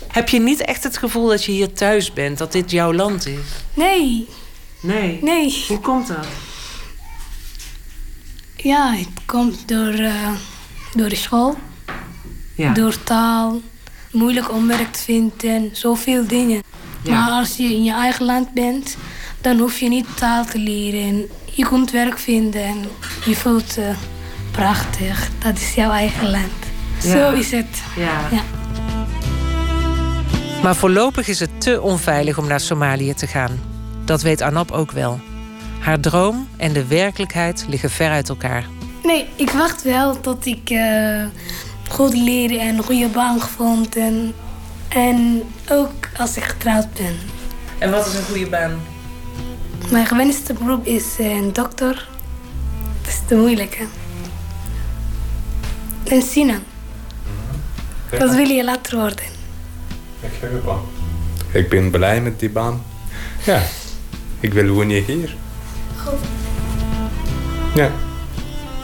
[0.08, 3.26] Heb je niet echt het gevoel dat je hier thuis bent, dat dit jouw land
[3.28, 3.40] is?
[3.74, 4.28] Nee,
[4.82, 5.20] Nee.
[5.22, 5.66] nee.
[5.68, 6.28] Hoe komt dat?
[8.56, 10.32] Ja, het komt door, eh,
[10.96, 11.58] door de school,
[12.56, 12.74] Ja.
[12.74, 13.62] door taal,
[14.12, 16.62] moeilijk om werk te vinden, zoveel dingen.
[17.04, 17.12] Ja.
[17.12, 18.98] Maar als je in je eigen land bent,
[19.42, 21.30] dan hoef je niet taal te leren.
[21.54, 22.86] Je kunt werk vinden en
[23.26, 23.94] je voelt je
[24.52, 25.30] prachtig.
[25.44, 26.52] Dat is jouw eigen land.
[27.04, 27.12] Ja.
[27.12, 27.82] Zo is het.
[27.98, 28.30] Ja.
[30.64, 33.60] Maar voorlopig is het te onveilig om naar Somalië te gaan.
[34.06, 35.20] Dat weet Anap ook wel.
[35.80, 38.66] Haar droom en de werkelijkheid liggen ver uit elkaar.
[39.04, 41.26] Nee, ik wacht wel tot ik eh,
[41.90, 43.96] goed leren en een goede baan vond.
[43.96, 44.34] En,
[44.90, 47.16] en ook als ik getrouwd ben.
[47.78, 48.80] En wat is een goede baan?
[49.92, 52.08] Mijn gewenste beroep is eh, een dokter.
[53.02, 53.86] Dat is te moeilijk, hè?
[56.16, 56.60] En Sina.
[58.20, 59.39] Wat wil je later worden?
[60.22, 60.82] Ik heb een baan.
[61.52, 62.84] Ik ben blij met die baan.
[63.44, 63.62] Ja,
[64.40, 65.36] ik wil wonen hier.
[67.76, 67.92] Ja.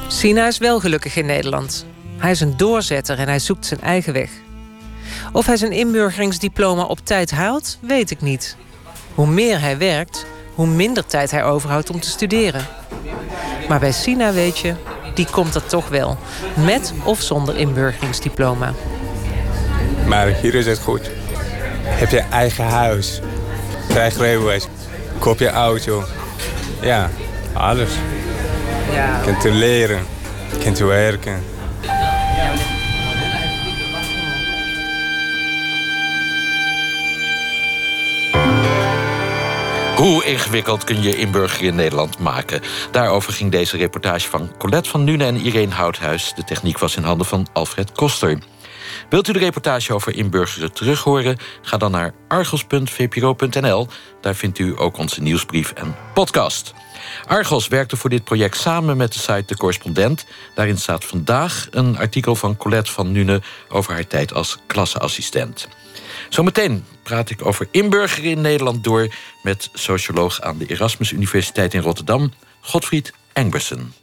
[0.07, 1.85] Sina is wel gelukkig in Nederland.
[2.17, 4.29] Hij is een doorzetter en hij zoekt zijn eigen weg.
[5.31, 8.57] Of hij zijn inburgeringsdiploma op tijd haalt, weet ik niet.
[9.13, 12.65] Hoe meer hij werkt, hoe minder tijd hij overhoudt om te studeren.
[13.67, 14.73] Maar bij Sina weet je,
[15.13, 16.17] die komt er toch wel.
[16.65, 18.73] Met of zonder inburgeringsdiploma.
[20.07, 21.09] Maar hier is het goed.
[21.85, 23.19] Heb je eigen huis.
[23.87, 24.67] Krijg rijbewijs.
[25.19, 26.03] Koop je auto.
[26.81, 27.09] Ja,
[27.53, 27.89] alles.
[28.93, 29.21] Ja.
[29.25, 30.05] Je kunt leren.
[30.51, 31.43] Je kunt werken.
[39.95, 42.61] Hoe ingewikkeld kun je inburgeren in Nederland maken?
[42.91, 46.33] Daarover ging deze reportage van Colette van Nune en Irene Houthuis.
[46.35, 48.37] De techniek was in handen van Alfred Koster.
[49.09, 51.37] Wilt u de reportage over inburgeren terughoren?
[51.61, 53.87] Ga dan naar argos.vpro.nl.
[54.21, 56.73] Daar vindt u ook onze nieuwsbrief en podcast.
[57.27, 60.25] Argos werkte voor dit project samen met de site De Correspondent.
[60.55, 63.41] Daarin staat vandaag een artikel van Colette van Nune...
[63.69, 65.67] over haar tijd als klasseassistent.
[66.29, 69.13] Zometeen praat ik over inburgeren in Nederland door...
[69.43, 72.31] met socioloog aan de Erasmus Universiteit in Rotterdam...
[72.61, 73.93] Godfried Engbersen.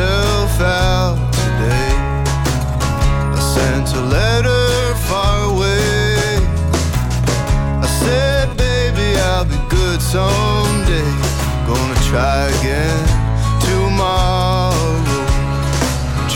[0.00, 1.92] Myself out today.
[3.36, 6.40] I sent a letter far away.
[7.84, 11.10] I said, baby, I'll be good someday.
[11.68, 13.04] Gonna try again
[13.68, 15.04] tomorrow.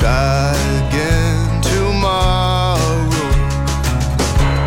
[0.00, 0.52] Try
[0.84, 3.08] again tomorrow.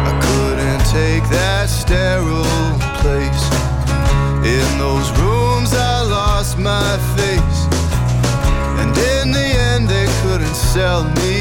[0.10, 3.46] I couldn't take that sterile place.
[4.56, 6.98] In those rooms, I lost my
[10.98, 11.37] tell me.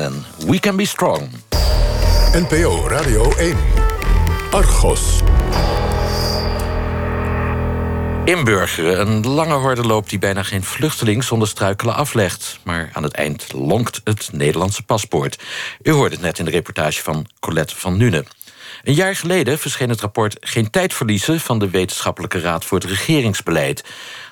[0.00, 1.28] En We Can Be Strong.
[2.32, 3.56] NPO Radio 1.
[4.50, 5.20] Argos.
[8.24, 12.58] Inburgeren, een lange hordenloop die bijna geen vluchteling zonder struikelen aflegt.
[12.62, 15.38] Maar aan het eind lonkt het Nederlandse paspoort.
[15.82, 18.24] U hoorde het net in de reportage van Colette van Nune.
[18.82, 22.88] Een jaar geleden verscheen het rapport Geen tijd verliezen van de Wetenschappelijke Raad voor het
[22.88, 23.84] Regeringsbeleid.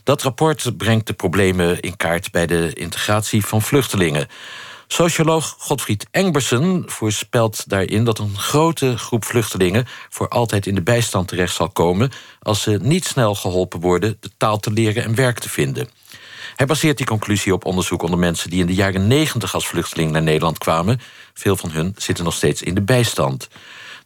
[0.05, 4.29] Dat rapport brengt de problemen in kaart bij de integratie van vluchtelingen.
[4.89, 11.29] Socioloog Godfried Engbersen voorspelt daarin dat een grote groep vluchtelingen voor altijd in de bijstand
[11.29, 15.39] terecht zal komen als ze niet snel geholpen worden de taal te leren en werk
[15.39, 15.89] te vinden.
[16.57, 20.13] Hij baseert die conclusie op onderzoek onder mensen die in de jaren 90 als vluchteling
[20.13, 21.01] naar Nederland kwamen.
[21.35, 23.49] Veel van hun zitten nog steeds in de bijstand.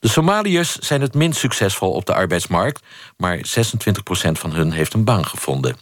[0.01, 2.83] De Somaliërs zijn het minst succesvol op de arbeidsmarkt,
[3.17, 3.41] maar 26%
[4.33, 5.77] van hun heeft een baan gevonden.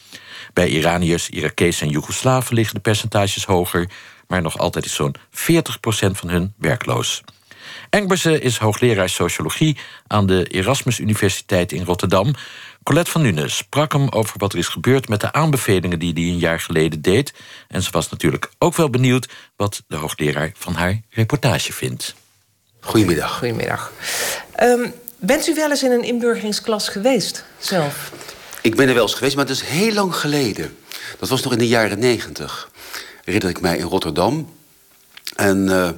[0.53, 3.91] Bij Iraniërs, Irakees en Joegoslaven liggen de percentages hoger,
[4.29, 5.21] maar nog altijd is zo'n 40%
[6.11, 7.23] van hun werkloos.
[7.91, 12.35] Engbersen is hoogleraar sociologie aan de Erasmus Universiteit in Rotterdam.
[12.83, 16.23] Colette van Nuenen sprak hem over wat er is gebeurd met de aanbevelingen die hij
[16.23, 17.33] een jaar geleden deed.
[17.69, 22.14] En ze was natuurlijk ook wel benieuwd wat de hoogleraar van haar reportage vindt.
[22.81, 23.38] Goedemiddag.
[23.38, 23.93] Goedemiddag.
[24.62, 28.12] Um, bent u wel eens in een inburgeringsklas geweest zelf?
[28.62, 30.77] Ik ben er wel eens geweest, maar dat is heel lang geleden.
[31.19, 32.71] Dat was nog in de jaren negentig.
[33.29, 34.49] Herinner ik mij in Rotterdam.
[35.37, 35.88] En uh,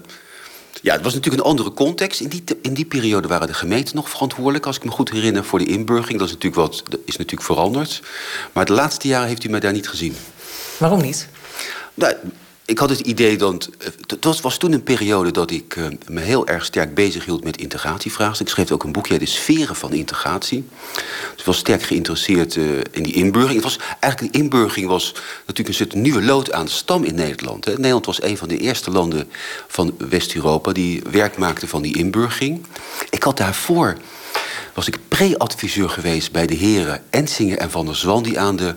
[0.83, 2.21] ja, het was natuurlijk een andere context.
[2.21, 5.45] In die, in die periode waren de gemeenten nog verantwoordelijk, als ik me goed herinner,
[5.45, 6.19] voor de inburgering.
[6.19, 8.03] Dat is natuurlijk, wat, dat is natuurlijk veranderd.
[8.53, 10.17] Maar de laatste jaren heeft u mij daar niet gezien.
[10.77, 11.29] Waarom niet?
[11.95, 12.15] Nou,
[12.71, 13.69] ik had het idee dat.
[14.07, 17.45] Het was, was toen een periode dat ik eh, me heel erg sterk bezig hield
[17.45, 18.47] met integratievraagstukken.
[18.47, 20.65] Ik schreef ook een boekje, De Sferen van Integratie.
[21.31, 23.63] Dus ik was sterk geïnteresseerd eh, in die inburgering.
[23.63, 27.15] Het was, eigenlijk, een inburgering was natuurlijk een soort nieuwe lood aan de stam in
[27.15, 27.67] Nederland.
[27.67, 29.31] Nederland was een van de eerste landen
[29.69, 32.67] van West-Europa die werk maakte van die inburgering.
[33.11, 33.97] Ik had daarvoor
[34.75, 38.23] was ik pre-adviseur geweest bij de heren Ensinger en Van der Zwan...
[38.23, 38.75] die aan de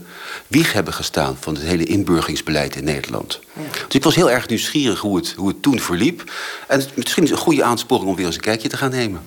[0.48, 3.40] wieg hebben gestaan van het hele inburgeringsbeleid in Nederland.
[3.88, 6.32] Dus ik was heel erg nieuwsgierig hoe het, hoe het toen verliep.
[6.68, 8.92] En het, misschien is het een goede aansporing om weer eens een kijkje te gaan
[8.92, 9.22] nemen.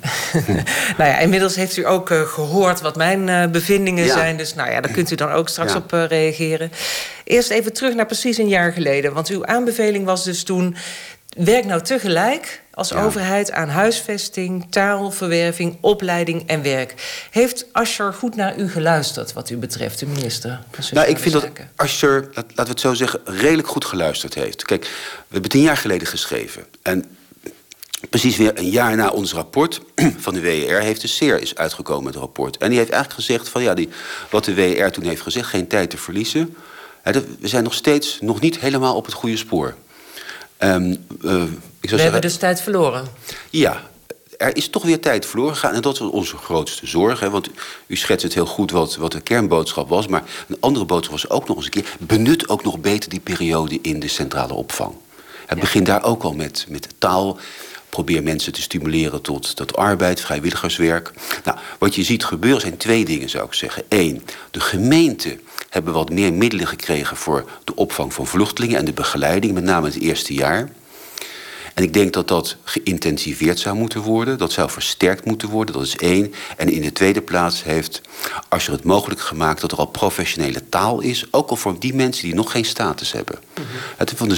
[0.98, 4.12] nou ja, inmiddels heeft u ook uh, gehoord wat mijn uh, bevindingen ja.
[4.12, 4.36] zijn.
[4.36, 5.78] Dus nou ja, daar kunt u dan ook straks ja.
[5.78, 6.72] op uh, reageren.
[7.24, 9.12] Eerst even terug naar precies een jaar geleden.
[9.12, 10.76] Want uw aanbeveling was dus toen...
[11.36, 13.04] werk nou tegelijk als ja.
[13.04, 16.94] overheid aan huisvesting, taalverwerving, opleiding en werk.
[17.30, 20.62] Heeft Asscher goed naar u geluisterd wat u betreft, de minister?
[20.90, 24.64] Nou, ik vind dat Asscher, laten we het zo zeggen, redelijk goed geluisterd heeft.
[24.64, 24.82] Kijk,
[25.16, 26.64] we hebben tien jaar geleden geschreven.
[26.82, 27.04] En
[28.10, 29.80] precies weer een jaar na ons rapport
[30.24, 32.56] van de WER heeft de SER is uitgekomen met het rapport.
[32.56, 33.88] En die heeft eigenlijk gezegd van ja, die,
[34.30, 36.56] wat de WER toen heeft gezegd, geen tijd te verliezen.
[37.02, 39.74] We zijn nog steeds nog niet helemaal op het goede spoor.
[40.58, 41.42] Um, uh,
[41.80, 43.06] ik We hebben dus tijd verloren.
[43.50, 43.82] Ja,
[44.38, 45.74] er is toch weer tijd verloren gegaan.
[45.74, 47.20] En dat was onze grootste zorg.
[47.20, 47.48] Hè, want
[47.86, 50.06] u schetst het heel goed wat, wat de kernboodschap was.
[50.06, 51.96] Maar een andere boodschap was ook nog eens een keer...
[51.98, 54.94] benut ook nog beter die periode in de centrale opvang.
[55.46, 57.38] Het begint daar ook al met, met taal.
[57.96, 61.12] Probeer mensen te stimuleren tot, tot arbeid, vrijwilligerswerk.
[61.44, 63.82] Nou, wat je ziet gebeuren zijn twee dingen, zou ik zeggen.
[63.88, 68.92] Eén, de gemeente hebben wat meer middelen gekregen voor de opvang van vluchtelingen en de
[68.92, 70.68] begeleiding, met name het eerste jaar.
[71.76, 74.38] En ik denk dat dat geïntensiveerd zou moeten worden.
[74.38, 76.34] Dat zou versterkt moeten worden, dat is één.
[76.56, 78.00] En in de tweede plaats heeft
[78.48, 79.60] als je het mogelijk gemaakt...
[79.60, 83.12] dat er al professionele taal is, ook al voor die mensen die nog geen status
[83.12, 83.38] hebben.
[83.58, 83.64] Mm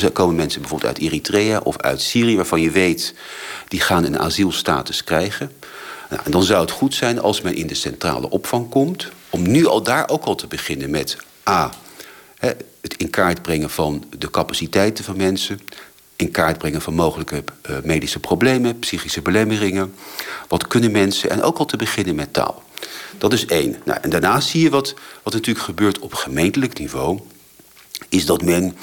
[0.03, 2.37] Er komen mensen bijvoorbeeld uit Eritrea of uit Syrië...
[2.37, 3.15] waarvan je weet,
[3.69, 5.53] die gaan een asielstatus krijgen.
[6.11, 9.09] Nou, en dan zou het goed zijn als men in de centrale opvang komt...
[9.31, 11.17] om nu al daar ook al te beginnen met
[11.49, 11.71] A...
[12.81, 15.61] het in kaart brengen van de capaciteiten van mensen
[16.19, 19.95] in kaart brengen van mogelijke uh, medische problemen, psychische belemmeringen.
[20.49, 22.63] Wat kunnen mensen, en ook al te beginnen met taal.
[23.19, 23.77] Dat is één.
[23.85, 27.21] Nou, en daarnaast zie je wat, wat natuurlijk gebeurt op gemeentelijk niveau,
[28.09, 28.77] is dat men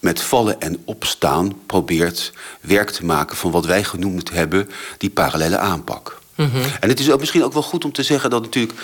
[0.00, 5.58] met vallen en opstaan probeert werk te maken van wat wij genoemd hebben die parallele
[5.58, 6.18] aanpak.
[6.34, 6.62] Mm -hmm.
[6.80, 8.78] En het is ook misschien ook wel goed om te zeggen dat natuurlijk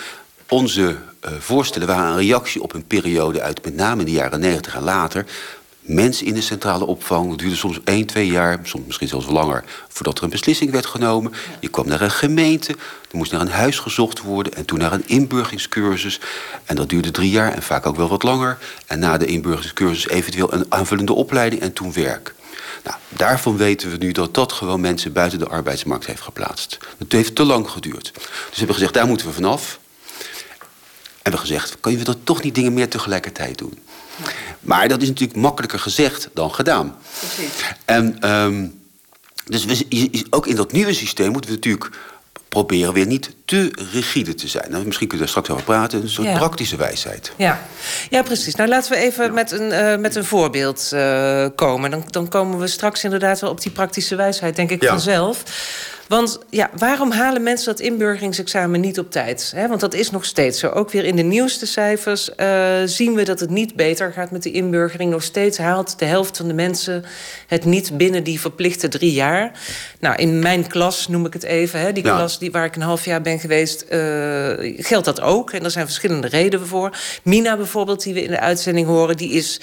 [0.49, 4.75] onze uh, voorstellen waren een reactie op een periode uit met name de jaren 90
[4.75, 5.25] en later
[5.81, 7.29] mensen in de centrale opvang.
[7.29, 10.85] Het duurde soms 1, 2 jaar, soms misschien zelfs langer, voordat er een beslissing werd
[10.85, 11.33] genomen.
[11.59, 12.71] Je kwam naar een gemeente,
[13.11, 16.19] er moest naar een huis gezocht worden en toen naar een inburgingscursus.
[16.65, 18.57] En dat duurde drie jaar en vaak ook wel wat langer.
[18.87, 22.33] En na de inburgingscursus eventueel een aanvullende opleiding en toen werk.
[22.83, 26.77] Nou, daarvan weten we nu dat dat gewoon mensen buiten de arbeidsmarkt heeft geplaatst.
[26.97, 28.11] Het heeft te lang geduurd.
[28.13, 29.79] Dus we hebben gezegd, daar moeten we vanaf.
[31.21, 33.79] En we gezegd, kan je dat toch niet dingen meer tegelijkertijd doen?
[34.59, 36.95] Maar dat is natuurlijk makkelijker gezegd dan gedaan.
[37.19, 37.51] Precies.
[37.85, 38.79] En um,
[39.45, 41.89] dus we, ook in dat nieuwe systeem moeten we natuurlijk
[42.49, 44.71] proberen weer niet te rigide te zijn.
[44.71, 46.01] Nou, misschien kunnen we daar straks over praten.
[46.01, 46.37] Een soort ja.
[46.37, 47.31] praktische wijsheid.
[47.35, 47.61] Ja.
[48.09, 48.55] ja, precies.
[48.55, 49.31] Nou, laten we even ja.
[49.31, 51.91] met, een, uh, met een voorbeeld uh, komen.
[51.91, 54.89] Dan, dan komen we straks inderdaad wel op die praktische wijsheid, denk ik ja.
[54.89, 55.43] vanzelf.
[56.11, 59.51] Want ja, waarom halen mensen dat inburgeringsexamen niet op tijd?
[59.55, 60.69] He, want dat is nog steeds zo.
[60.69, 64.43] Ook weer in de nieuwste cijfers uh, zien we dat het niet beter gaat met
[64.43, 65.11] de inburgering.
[65.11, 67.03] Nog steeds haalt de helft van de mensen
[67.47, 69.59] het niet binnen die verplichte drie jaar.
[69.99, 72.15] Nou, in mijn klas noem ik het even, he, die ja.
[72.15, 75.51] klas die, waar ik een half jaar ben geweest, uh, geldt dat ook.
[75.51, 76.97] En er zijn verschillende redenen voor.
[77.23, 79.61] Mina bijvoorbeeld, die we in de uitzending horen, die is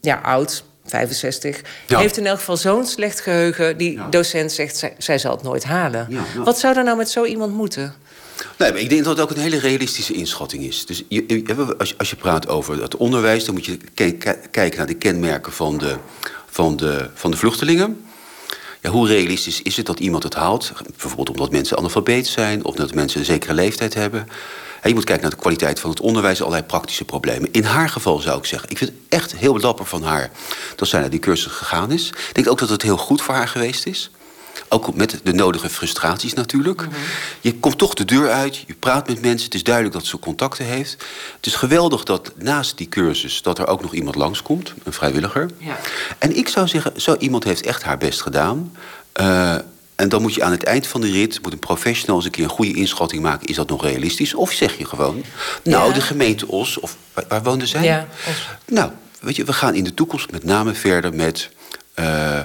[0.00, 1.98] ja, oud 65, ja.
[1.98, 3.76] heeft in elk geval zo'n slecht geheugen.
[3.76, 4.08] Die ja.
[4.08, 6.06] docent zegt, zij, zij, zal het nooit halen.
[6.10, 7.94] Ja, Wat zou er nou met zo iemand moeten?
[8.58, 10.86] Nee, maar ik denk dat het ook een hele realistische inschatting is.
[10.86, 13.44] Dus je, als, je, als je praat over het onderwijs...
[13.44, 13.78] dan moet je
[14.50, 15.96] kijken naar de kenmerken van de,
[16.46, 18.04] van de, van de vluchtelingen.
[18.80, 20.72] Ja, hoe realistisch is het dat iemand het haalt?
[20.90, 22.64] Bijvoorbeeld omdat mensen analfabeet zijn...
[22.64, 24.28] of dat mensen een zekere leeftijd hebben...
[24.88, 27.48] Je moet kijken naar de kwaliteit van het onderwijs, allerlei praktische problemen.
[27.52, 30.30] In haar geval zou ik zeggen, ik vind het echt heel dapper van haar
[30.76, 32.08] dat zij naar die cursus gegaan is.
[32.08, 34.10] Ik denk ook dat het heel goed voor haar geweest is.
[34.68, 36.80] Ook met de nodige frustraties natuurlijk.
[36.80, 37.02] Mm -hmm.
[37.40, 39.44] Je komt toch de deur uit, je praat met mensen.
[39.44, 41.04] Het is duidelijk dat ze contacten heeft.
[41.36, 43.42] Het is geweldig dat naast die cursus...
[43.42, 45.50] dat er ook nog iemand langskomt, een vrijwilliger.
[45.58, 45.78] Ja.
[46.18, 48.76] En ik zou zeggen, zo iemand heeft echt haar best gedaan.
[49.20, 49.54] Uh,
[49.96, 52.30] en dan moet je aan het eind van de rit, moet een professional eens een
[52.30, 53.46] keer een goede inschatting maken.
[53.46, 54.34] Is dat nog realistisch?
[54.34, 55.24] Of zeg je gewoon,
[55.62, 55.94] nou, ja.
[55.94, 57.84] de gemeente Os, of waar, waar woonden zij?
[57.84, 58.06] Ja.
[58.66, 58.90] Nou,
[59.20, 61.50] weet je, we gaan in de toekomst met name verder met
[61.94, 62.40] eh,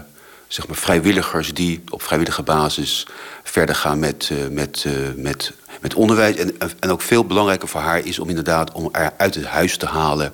[0.47, 3.08] zeg maar vrijwilligers die op vrijwillige basis
[3.43, 6.36] verder gaan met, uh, met, uh, met, met onderwijs.
[6.36, 9.78] En, en ook veel belangrijker voor haar is om inderdaad om haar uit het huis
[9.78, 10.34] te halen.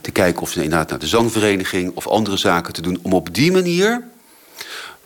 [0.00, 2.98] Te kijken of ze inderdaad naar de zangvereniging of andere zaken te doen.
[3.02, 4.02] Om op die manier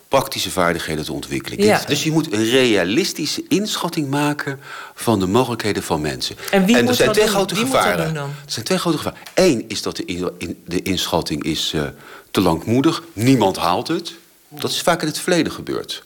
[0.08, 1.64] praktische vaardigheden te ontwikkelen.
[1.64, 1.82] Ja.
[1.86, 4.60] Dus je moet een realistische inschatting maken
[4.94, 6.36] van de mogelijkheden van mensen.
[6.50, 7.34] En wie er moet zijn dat twee doen?
[7.36, 8.04] grote Wie moet dat gevaren.
[8.04, 8.28] doen dan?
[8.28, 9.18] Er zijn twee grote gevaren.
[9.34, 11.82] Eén is dat de, in- in- de inschatting is eh,
[12.30, 13.02] te langmoedig.
[13.12, 14.14] Niemand haalt het.
[14.48, 16.02] Dat is vaak in het verleden gebeurd.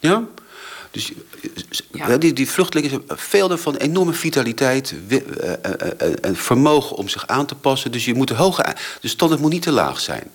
[0.00, 0.24] Ja?
[0.90, 1.12] Dus
[1.92, 2.16] ja.
[2.18, 5.52] die, die vluchtelingen hebben veel van enorme vitaliteit eh, eh,
[5.98, 7.92] eh, en vermogen om zich aan te passen.
[7.92, 10.30] Dus je moet de hoge, de standaard moet niet te laag zijn.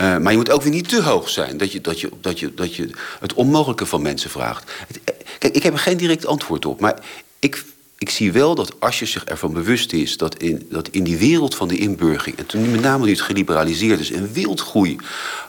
[0.00, 1.56] Eh, maar je moet ook weer niet te hoog zijn.
[1.56, 2.90] Dat je, dat je, dat je, dat je
[3.20, 4.70] het onmogelijke van mensen vraagt.
[5.04, 6.80] Eh, Kijk, ik heb er geen direct antwoord op.
[6.80, 6.98] Maar
[7.38, 7.64] ik,
[7.98, 10.16] ik zie wel dat als je zich ervan bewust is...
[10.16, 12.38] dat in, dat in die wereld van de inburgering...
[12.38, 14.10] en toen met name nu het geliberaliseerd is...
[14.10, 14.96] een wildgroei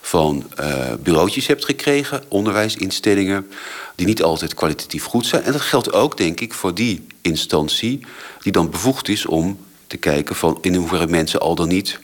[0.02, 2.24] van eh bureautjes hebt gekregen...
[2.28, 3.48] onderwijsinstellingen
[3.96, 5.44] die niet altijd kwalitatief goed zijn.
[5.44, 8.00] En dat geldt ook, denk ik, voor die instantie...
[8.42, 12.00] die dan bevoegd is om te kijken van in hoeverre mensen al dan niet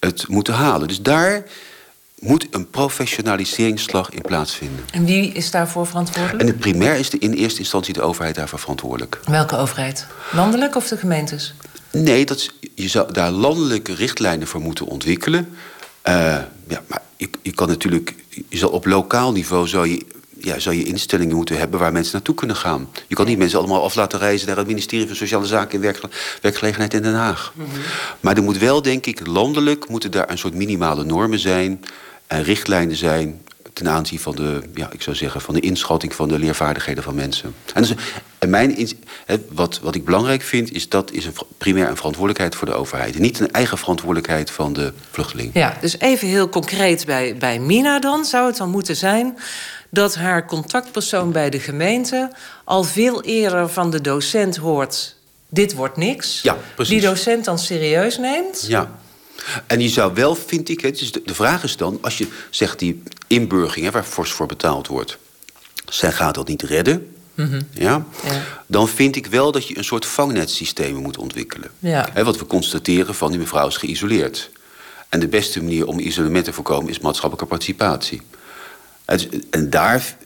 [0.00, 0.88] het moeten halen.
[0.88, 1.44] Dus daar
[2.22, 4.84] moet een professionaliseringsslag in plaatsvinden.
[4.92, 6.40] En wie is daarvoor verantwoordelijk?
[6.40, 9.20] En het primair is de, in eerste instantie de overheid daarvoor verantwoordelijk.
[9.24, 10.06] Welke overheid?
[10.32, 11.54] Landelijk of de gemeentes?
[11.90, 15.48] Nee, dat is, je zou daar landelijke richtlijnen voor moeten ontwikkelen.
[16.02, 16.14] Eh,
[16.68, 18.14] ja, maar je, je kan natuurlijk,
[18.48, 20.06] je zal op lokaal niveau zou je,
[20.38, 22.88] ja, zou je instellingen moeten hebben waar mensen naartoe kunnen gaan.
[23.08, 25.80] Je kan niet mensen allemaal af laten reizen naar het ministerie van Sociale Zaken en
[25.80, 26.10] Werkgele-
[26.40, 27.52] Werkgelegenheid in Den Haag.
[28.20, 31.84] Maar er moet wel, denk ik, landelijk moeten daar een soort minimale normen zijn
[32.40, 33.40] richtlijnen zijn
[33.72, 37.14] ten aanzien van de, ja, ik zou zeggen, van de inschatting van de leervaardigheden van
[37.14, 37.54] mensen.
[37.74, 37.94] En, dus,
[38.38, 41.96] en mijn, ins- hè, wat, wat ik belangrijk vind, is dat is een, primair een
[41.96, 43.18] verantwoordelijkheid voor de overheid.
[43.18, 45.50] Niet een eigen verantwoordelijkheid van de vluchteling.
[45.54, 48.24] Ja, dus even heel concreet bij, bij Mina dan.
[48.24, 49.38] Zou het dan moeten zijn
[49.90, 52.32] dat haar contactpersoon bij de gemeente...
[52.64, 55.16] al veel eerder van de docent hoort...
[55.48, 56.42] dit wordt niks.
[56.42, 57.00] Ja, precies.
[57.00, 58.64] Die docent dan serieus neemt.
[58.66, 59.00] Ja.
[59.66, 62.26] En je zou wel, vind ik, het is de, de vraag is dan, als je
[62.50, 65.18] zegt die inburgering, hè, waar fors voor betaald wordt,
[65.88, 67.60] zij gaat dat niet redden, Mhm.
[67.70, 68.42] ja, Ja.
[68.66, 71.70] dan vind ik wel dat je een soort vangnetsysteem moet ontwikkelen.
[71.78, 72.08] Ja.
[72.12, 74.50] Hè, wat we constateren van die mevrouw is geïsoleerd.
[75.08, 78.22] En de beste manier om isolement te voorkomen is maatschappelijke participatie.
[79.50, 80.16] En daar,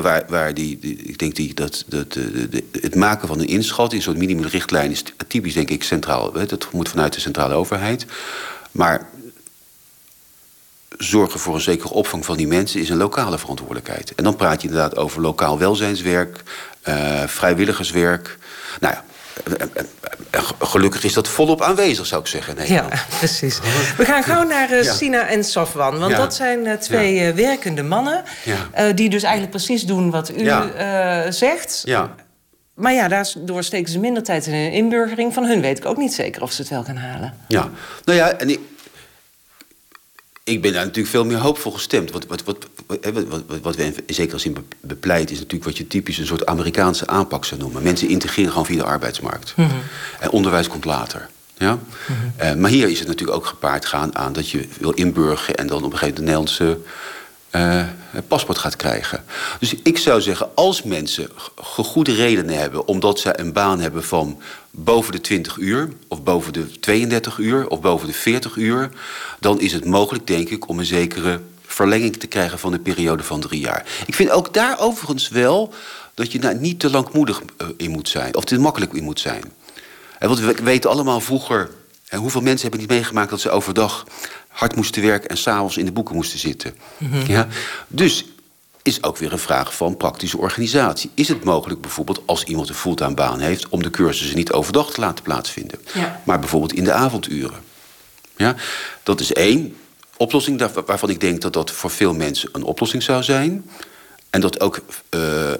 [0.00, 3.46] waar, waar die, die- ik denk die, dat, dat de, de- het maken van een
[3.46, 6.32] inschatting, een soort minimumrichtlijn, is typisch denk ik centraal.
[6.32, 8.06] Dat moet vanuit de centrale overheid.
[8.72, 9.08] Maar
[10.98, 14.14] zorgen voor een zekere opvang van die mensen is een lokale verantwoordelijkheid.
[14.14, 16.42] En dan praat je inderdaad over lokaal welzijnswerk,
[16.82, 18.38] eh, vrijwilligerswerk.
[18.80, 19.07] Nou ja, eh, eh, eh,
[20.58, 22.56] gelukkig is dat volop aanwezig, zou ik zeggen.
[22.56, 23.58] Nee, Ja, precies.
[23.96, 24.92] We gaan gauw naar eh, Ja.
[24.94, 25.98] Sina en Safwan.
[25.98, 26.18] Want Ja.
[26.18, 28.22] dat zijn eh, twee eh, werkende mannen...
[28.44, 28.56] Ja.
[28.72, 30.68] eh, die dus eigenlijk precies doen wat u Ja.
[31.24, 31.82] eh, zegt.
[31.84, 32.14] Ja.
[32.74, 35.34] Maar ja, daardoor steken ze minder tijd in een inburgering.
[35.34, 37.34] Van hun weet ik ook niet zeker of ze het wel gaan halen.
[37.48, 37.68] Ja,
[38.04, 38.58] nou ja, en ik,
[40.48, 42.10] ik ben daar natuurlijk veel meer hoopvol gestemd.
[42.10, 42.66] Wat, wat, wat,
[43.62, 45.34] wat, we in zekere zin be- bepleiten...
[45.34, 47.82] is natuurlijk wat je typisch een soort Amerikaanse aanpak zou noemen.
[47.82, 49.54] Mensen integreren gewoon via de arbeidsmarkt.
[50.20, 51.28] En onderwijs komt later.
[51.58, 51.78] Ja?
[52.36, 55.54] Eh, maar hier is het natuurlijk ook gepaard gaan aan dat je wil inburgen...
[55.54, 56.78] en dan op een gegeven moment een Nederlandse
[57.50, 57.84] eh,
[58.28, 59.24] paspoort gaat krijgen.
[59.60, 62.86] Dus ik zou zeggen, als mensen goede redenen hebben...
[62.86, 64.40] omdat ze een baan hebben van
[64.70, 65.88] boven de 20 uur...
[66.08, 68.90] of boven de 32 uur of boven de 40 uur...
[69.40, 72.58] dan is het mogelijk, denk ik, om een zekere verlenging te krijgen...
[72.58, 73.86] van de periode van drie jaar.
[74.06, 75.72] Ik vind ook daar overigens wel
[76.14, 78.34] dat je daar niet te langmoedig eh, in moet zijn...
[78.36, 79.42] of te makkelijk in moet zijn.
[80.18, 81.70] En want we weten allemaal vroeger...
[82.08, 84.06] hè, hoeveel mensen hebben niet meegemaakt dat ze overdag
[84.48, 85.30] hard moesten werken...
[85.30, 86.74] en s'avonds in de boeken moesten zitten.
[87.26, 87.48] Ja?
[87.88, 88.24] Dus
[88.88, 91.10] is ook weer een vraag van praktische organisatie.
[91.14, 93.68] Is het mogelijk bijvoorbeeld als iemand een fulltime baan heeft...
[93.68, 95.78] om de cursussen niet overdag te laten plaatsvinden?
[95.94, 96.20] Ja.
[96.24, 97.60] Maar bijvoorbeeld in de avonduren.
[98.36, 98.54] Ja?
[99.02, 99.76] Dat is één
[100.16, 103.70] oplossing waarvan ik denk dat dat voor veel mensen een oplossing zou zijn.
[104.30, 105.58] En dat ook eh, eh,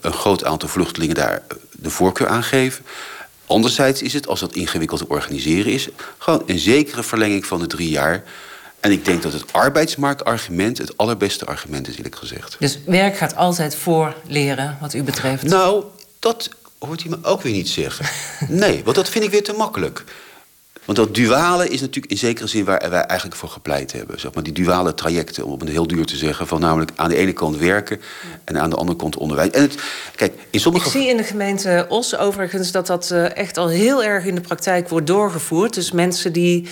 [0.00, 2.84] een groot aantal vluchtelingen daar eh, de voorkeur aan geven.
[3.46, 5.88] Anderzijds is het, als dat ingewikkeld te organiseren is...
[6.18, 8.24] gewoon een zekere verlenging van de drie jaar.
[8.80, 12.56] En ik denk dat het arbeidsmarktargument het allerbeste argument is, eerlijk gezegd.
[12.58, 15.42] Dus werk gaat altijd voor leren, wat u betreft.
[15.42, 15.84] Nou,
[16.18, 16.48] dat
[16.78, 18.06] hoort u me ook weer niet zeggen.
[18.48, 20.04] Nee, want dat vind ik weer te makkelijk.
[20.88, 24.20] Want dat duale is natuurlijk in zekere zin waar wij eigenlijk voor gepleit hebben.
[24.20, 26.46] Zeg maar die duale trajecten, om het heel duur te zeggen.
[26.46, 28.00] Van namelijk aan de ene kant werken
[28.44, 29.50] en aan de andere kant onderwijs.
[29.50, 29.74] En het,
[30.14, 33.68] kijk, in sommige Ik zie in de gemeente Os overigens dat dat eh, echt al
[33.68, 35.74] heel erg in de praktijk wordt doorgevoerd.
[35.74, 36.68] Dus mensen die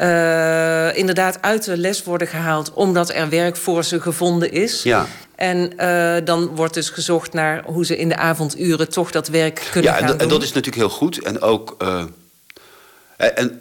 [0.00, 4.82] eh, inderdaad uit de les worden gehaald omdat er werk voor ze gevonden is.
[4.82, 5.06] Ja.
[5.34, 9.68] En eh, dan wordt dus gezocht naar hoe ze in de avonduren toch dat werk
[9.70, 10.20] kunnen ja, gaan en, doen.
[10.20, 11.22] en dat is natuurlijk heel goed.
[11.22, 11.74] En ook.
[11.78, 12.04] eh,
[13.16, 13.60] en,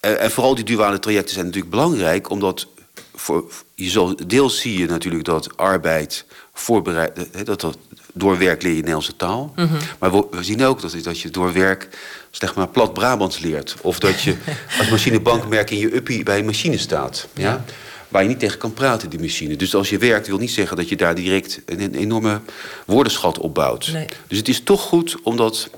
[0.00, 2.66] en, en vooral die duale trajecten zijn natuurlijk belangrijk, omdat
[3.14, 7.78] voor, je zal, deels zie je natuurlijk dat arbeid voorbereid, dat, dat
[8.14, 9.52] door werk leer je Nederlandse taal.
[9.56, 9.74] Mhm.
[9.98, 11.88] Maar we, we zien ook dat, dat je door werk
[12.30, 13.74] zeg maar plat Brabants leert.
[13.80, 14.36] Of dat je
[14.78, 17.28] als machinebankmerk in je uppie bij een machine staat.
[17.34, 17.64] Ja?
[18.08, 19.56] Waar je niet tegen kan praten, die machine.
[19.56, 22.40] Dus als je werkt, wil niet zeggen dat je daar direct een, een enorme
[22.86, 23.92] woordenschat opbouwt.
[23.92, 24.06] Nee.
[24.26, 25.70] Dus het is toch goed om dat,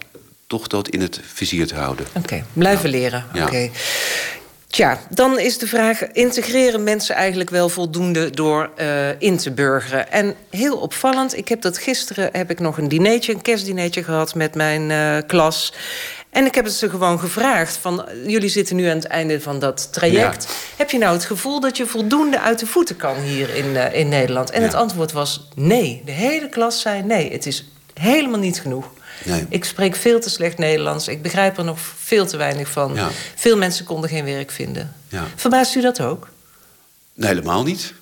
[0.46, 2.06] toch dat in het vizier te houden.
[2.12, 3.24] Oké, blijven leren.
[3.32, 3.50] Ja.
[4.72, 10.12] Tja, dan is de vraag: integreren mensen eigenlijk wel voldoende door eh, in te burgeren?
[10.12, 14.34] En heel opvallend, ik heb dat gisteren heb ik nog een dinertje, een kerstdinertje gehad
[14.34, 15.72] met mijn eh, klas.
[16.30, 19.58] En ik heb het ze gewoon gevraagd: van jullie zitten nu aan het einde van
[19.58, 20.48] dat traject.
[20.76, 24.00] Heb je nou het gevoel dat je voldoende uit de voeten kan hier in, eh,
[24.00, 24.50] in Nederland?
[24.50, 26.02] En het antwoord was nee.
[26.04, 27.32] De hele klas zei nee.
[27.32, 28.90] Het is helemaal niet genoeg.
[29.24, 29.46] Nee.
[29.48, 31.08] Ik spreek veel te slecht Nederlands.
[31.08, 32.94] Ik begrijp er nog veel te weinig van.
[32.94, 33.10] Ja.
[33.34, 34.94] Veel mensen konden geen werk vinden.
[35.08, 35.26] Ja.
[35.36, 36.28] Verbaast u dat ook?
[37.14, 37.92] Nee, helemaal niet.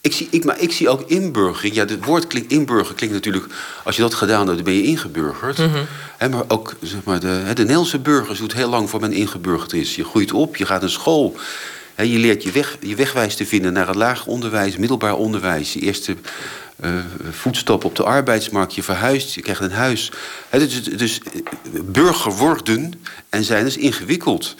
[0.00, 1.74] Ik zie, ik, maar ik zie ook inburgering.
[1.74, 3.46] Ja, het woord klinkt, inburgeren klinkt natuurlijk...
[3.84, 5.58] Als je dat gedaan hebt, dan ben je ingeburgerd.
[5.58, 5.84] Mhm.
[6.30, 9.96] Maar ook zeg maar, de, de Nederlandse burgers doet heel lang voor men ingeburgerd is.
[9.96, 11.36] Je groeit op, je gaat naar school.
[11.94, 15.72] Hè, je leert je, weg, je wegwijs te vinden naar het lager onderwijs, middelbaar onderwijs.
[15.72, 16.16] Je eerste
[17.30, 18.74] voetstap op de arbeidsmarkt.
[18.74, 20.12] Je verhuist, je krijgt een huis.
[20.50, 21.40] Dus, dus eh,
[21.84, 22.92] burger worden
[23.28, 24.54] en zijn is ingewikkeld.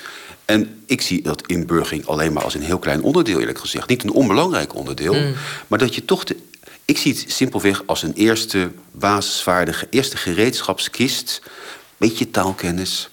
[0.44, 3.88] En ik zie dat inburgering alleen maar als een heel klein onderdeel, eerlijk gezegd.
[3.88, 5.34] Niet een onbelangrijk onderdeel, Mm.
[5.66, 6.36] maar dat je toch de.
[6.84, 11.42] Ik zie het simpelweg als een eerste basisvaardige, eerste gereedschapskist.
[11.96, 13.08] Beetje taalkennis.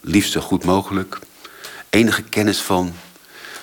[0.00, 1.18] Liefst zo goed mogelijk.
[1.90, 2.92] Enige kennis van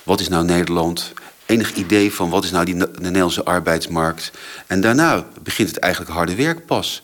[0.04, 1.14] wat is nou Nederland.
[1.46, 4.32] Enig idee van wat is nou die Ne- de Nederlandse arbeidsmarkt.
[4.68, 7.02] En daarna begint het eigenlijk harde werk pas.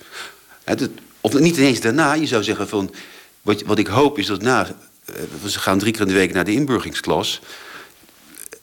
[1.21, 2.93] Of niet ineens daarna, je zou zeggen van.
[3.41, 4.67] Wat, wat ik hoop is dat na.
[5.05, 5.15] eh,
[5.47, 7.41] Ze gaan drie keer in de week naar de inburgingsklas.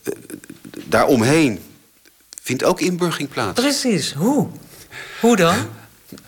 [0.03, 0.13] Eh,
[0.85, 1.61] Daaromheen
[2.43, 3.61] vindt ook inburging plaats.
[3.61, 4.13] Precies.
[4.13, 4.49] Hoe?
[5.21, 5.57] Hoe dan?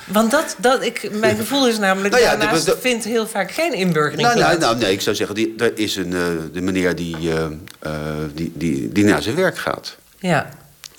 [0.06, 2.14] Want dat, dat ik, mijn gevoel is namelijk...
[2.14, 5.00] Nou ja, daarnaast de- de- vindt heel vaak geen inburgering Nou, nou, nou, nee, ik
[5.00, 7.44] zou zeggen, die, er is een, eh, de meneer die, eh,
[7.78, 7.92] eh,
[8.34, 9.96] die, die, die naar zijn werk gaat.
[10.18, 10.48] Ja.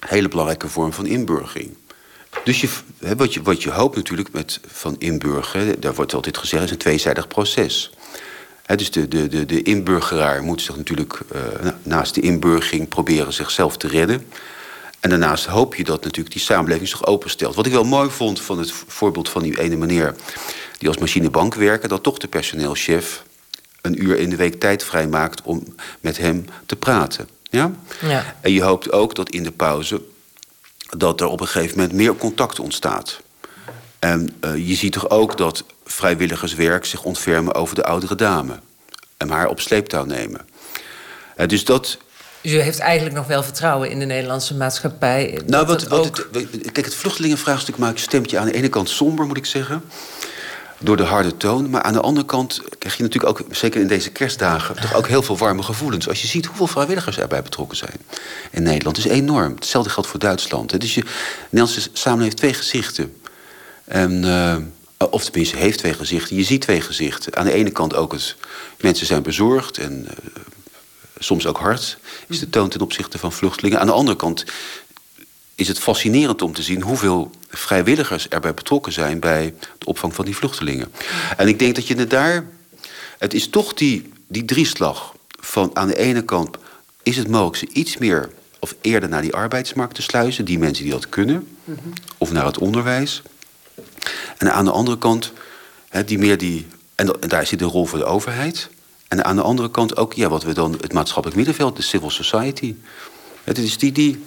[0.07, 1.77] Hele belangrijke vorm van inburgering.
[2.43, 2.69] Dus je,
[3.15, 6.77] wat, je, wat je hoopt natuurlijk met van inburgeren, daar wordt altijd gezegd, is een
[6.77, 7.91] tweezijdig proces.
[8.65, 11.19] Hè, dus de, de, de, de inburgeraar moet zich natuurlijk
[11.61, 14.25] na- naast de inburgering proberen zichzelf te redden.
[15.01, 17.55] En daarnaast hoop je dat natuurlijk die samenleving zich openstelt.
[17.55, 20.15] Wat ik wel mooi vond van het voorbeeld van die ene meneer
[20.77, 23.23] die als machinebank werkte, dat toch de personeelschef
[23.81, 27.29] een uur in de week tijd vrijmaakt om met hem te praten.
[27.49, 27.71] Ja?
[28.01, 28.35] Ja.
[28.41, 30.01] En je hoopt ook dat in de pauze
[30.97, 33.21] dat er op een gegeven moment meer contact ontstaat.
[33.99, 38.59] En eh, je ziet toch ook dat vrijwilligerswerk zich ontfermen over de oudere dame.
[39.17, 40.41] En haar op sleeptouw nemen.
[41.35, 41.97] Eh, dus dat.
[42.41, 45.41] Dus u heeft eigenlijk nog wel vertrouwen in de Nederlandse maatschappij.
[45.45, 46.27] Nou, wat, het wat ook...
[46.31, 49.83] het, kijk, het vluchtelingenvraagstuk maakt stemt je aan de ene kant somber, moet ik zeggen.
[50.77, 51.69] Door de harde toon.
[51.69, 55.07] Maar aan de andere kant krijg je natuurlijk ook, zeker in deze kerstdagen, toch ook
[55.07, 56.07] heel veel warme gevoelens.
[56.07, 57.95] Als je ziet hoeveel vrijwilligers erbij betrokken zijn
[58.51, 58.97] in Nederland.
[58.97, 59.53] is enorm.
[59.55, 60.71] Hetzelfde geldt voor Duitsland.
[60.71, 60.77] hè.
[60.77, 61.07] Dus je, de
[61.49, 63.15] Nederlandse samenleving heeft twee gezichten.
[63.85, 66.35] En, eh, of tenminste, heeft twee gezichten.
[66.35, 67.35] Je ziet twee gezichten.
[67.35, 68.35] Aan de ene kant ook het.
[68.81, 70.41] Mensen zijn bezorgd en eh,
[71.23, 71.97] soms ook hard.
[72.27, 73.79] Is de toon ten opzichte van vluchtelingen.
[73.79, 74.45] Aan de andere kant
[75.55, 80.25] is het fascinerend om te zien hoeveel vrijwilligers erbij betrokken zijn bij de opvang van
[80.25, 80.91] die vluchtelingen.
[81.37, 82.45] En ik denk dat je het daar.
[83.17, 86.57] Het is toch die, die drieslag van aan de ene kant
[87.03, 90.83] is het mogelijk ze iets meer of eerder naar die arbeidsmarkt te sluizen, die mensen
[90.83, 91.57] die dat kunnen,
[92.17, 93.21] of naar het onderwijs.
[94.37, 95.31] En aan de andere kant,
[96.05, 96.67] die meer die.
[96.95, 98.69] En, en daar zit de rol voor de overheid.
[99.11, 102.09] En aan de andere kant ook ja, wat we dan het maatschappelijk middenveld, de civil
[102.09, 102.75] society.
[103.43, 104.23] Het is die, die,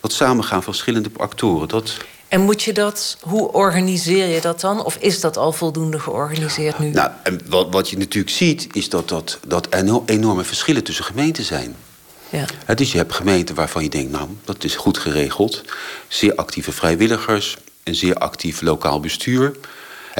[0.00, 1.68] dat samengaan van verschillende actoren.
[1.68, 1.96] Dat,
[2.28, 4.84] En moet je dat, hoe organiseer je dat dan?
[4.84, 6.90] Of is dat al voldoende georganiseerd nu?
[6.90, 10.84] nou, en wat, wat je natuurlijk ziet, is dat, dat, dat er eno- enorme verschillen
[10.84, 11.76] tussen gemeenten zijn.
[12.30, 12.44] Ja.
[12.64, 15.62] Hè, dus je hebt gemeenten waarvan je denkt, nou, dat is goed geregeld.
[16.08, 19.56] Zeer actieve vrijwilligers, een zeer actief lokaal bestuur.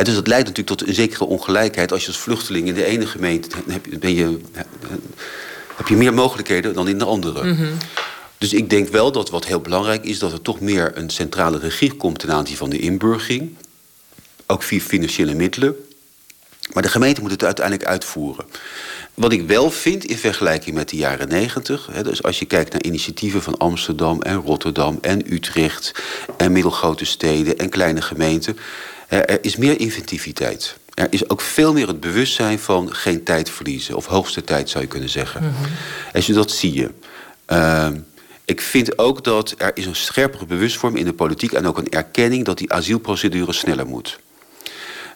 [0.04, 1.92] Dus dat leidt natuurlijk tot een zekere ongelijkheid.
[1.92, 4.38] Als je als vluchteling in de ene gemeente heb, je- ben je,
[5.76, 7.44] heb je meer mogelijkheden dan in de andere.
[7.44, 7.72] Mhm.
[8.38, 11.58] Dus ik denk wel dat wat heel belangrijk is, dat er toch meer een centrale
[11.58, 13.54] regie komt ten aanzien van de inburgering.
[14.46, 15.76] Ook via financiële middelen.
[16.72, 18.44] Maar de gemeente moet het uiteindelijk uitvoeren.
[19.14, 21.90] wat ik wel vind in vergelijking met de jaren negentig...
[22.02, 25.92] dus als je kijkt naar initiatieven van Amsterdam en Rotterdam en Utrecht...
[26.36, 28.58] en middelgrote steden en kleine gemeenten...
[29.08, 30.76] er is meer inventiviteit.
[30.94, 33.96] Er is ook veel meer het bewustzijn van geen tijd verliezen.
[33.96, 35.42] Of hoogste tijd zou je kunnen zeggen.
[35.42, 35.70] Mhm.
[36.12, 36.90] En zo dat zie je.
[37.46, 37.98] Ehm,
[38.44, 41.52] ik vind ook dat er is een scherpere bewustvorming in de politiek...
[41.52, 44.18] en ook een erkenning dat die asielprocedure sneller moet.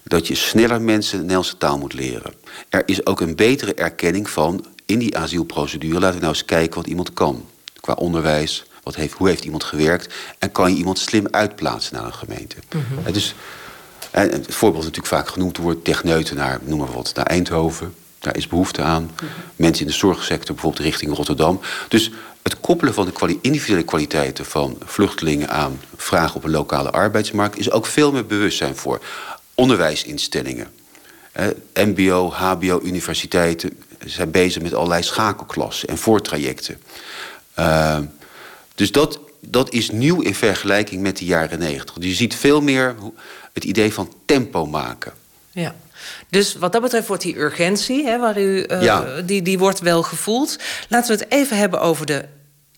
[0.03, 2.32] Dat je sneller mensen de Nederlandse taal moet leren.
[2.68, 4.66] Er is ook een betere erkenning van...
[4.86, 7.47] in die asielprocedure laten we nou eens kijken wat iemand kan.
[7.80, 10.14] Qua onderwijs, wat heeft, hoe heeft iemand gewerkt...
[10.38, 12.57] en kan je iemand slim uitplaatsen naar een gemeente.
[13.03, 13.34] Het is,
[14.11, 15.84] en het voorbeeld natuurlijk vaak genoemd wordt...
[15.84, 17.94] techneuten naar, noem maar wat, naar Eindhoven.
[18.18, 19.11] Daar is behoefte aan.
[19.56, 21.61] Mensen in de zorgsector, bijvoorbeeld richting Rotterdam.
[21.88, 22.11] Dus
[22.42, 27.70] het koppelen van de individuele kwaliteiten van vluchtelingen aan vragen op een lokale arbeidsmarkt is
[27.70, 29.00] ook veel meer bewustzijn voor
[29.54, 30.68] onderwijsinstellingen.
[31.32, 33.70] Eh, MBO, HBO, universiteiten
[34.04, 36.80] zijn bezig met allerlei schakelklassen en voortrajecten.
[37.58, 37.98] Uh,
[38.74, 41.95] dus dat, dat is nieuw in vergelijking met de jaren negentig.
[41.99, 42.95] Je ziet veel meer
[43.53, 45.12] het idee van tempo maken.
[45.53, 45.74] Ja.
[46.28, 49.20] Dus wat dat betreft wordt die urgentie, hè, waar u, uh, Ja.
[49.20, 50.59] die, die wordt wel gevoeld.
[50.88, 52.24] Laten we het even hebben over de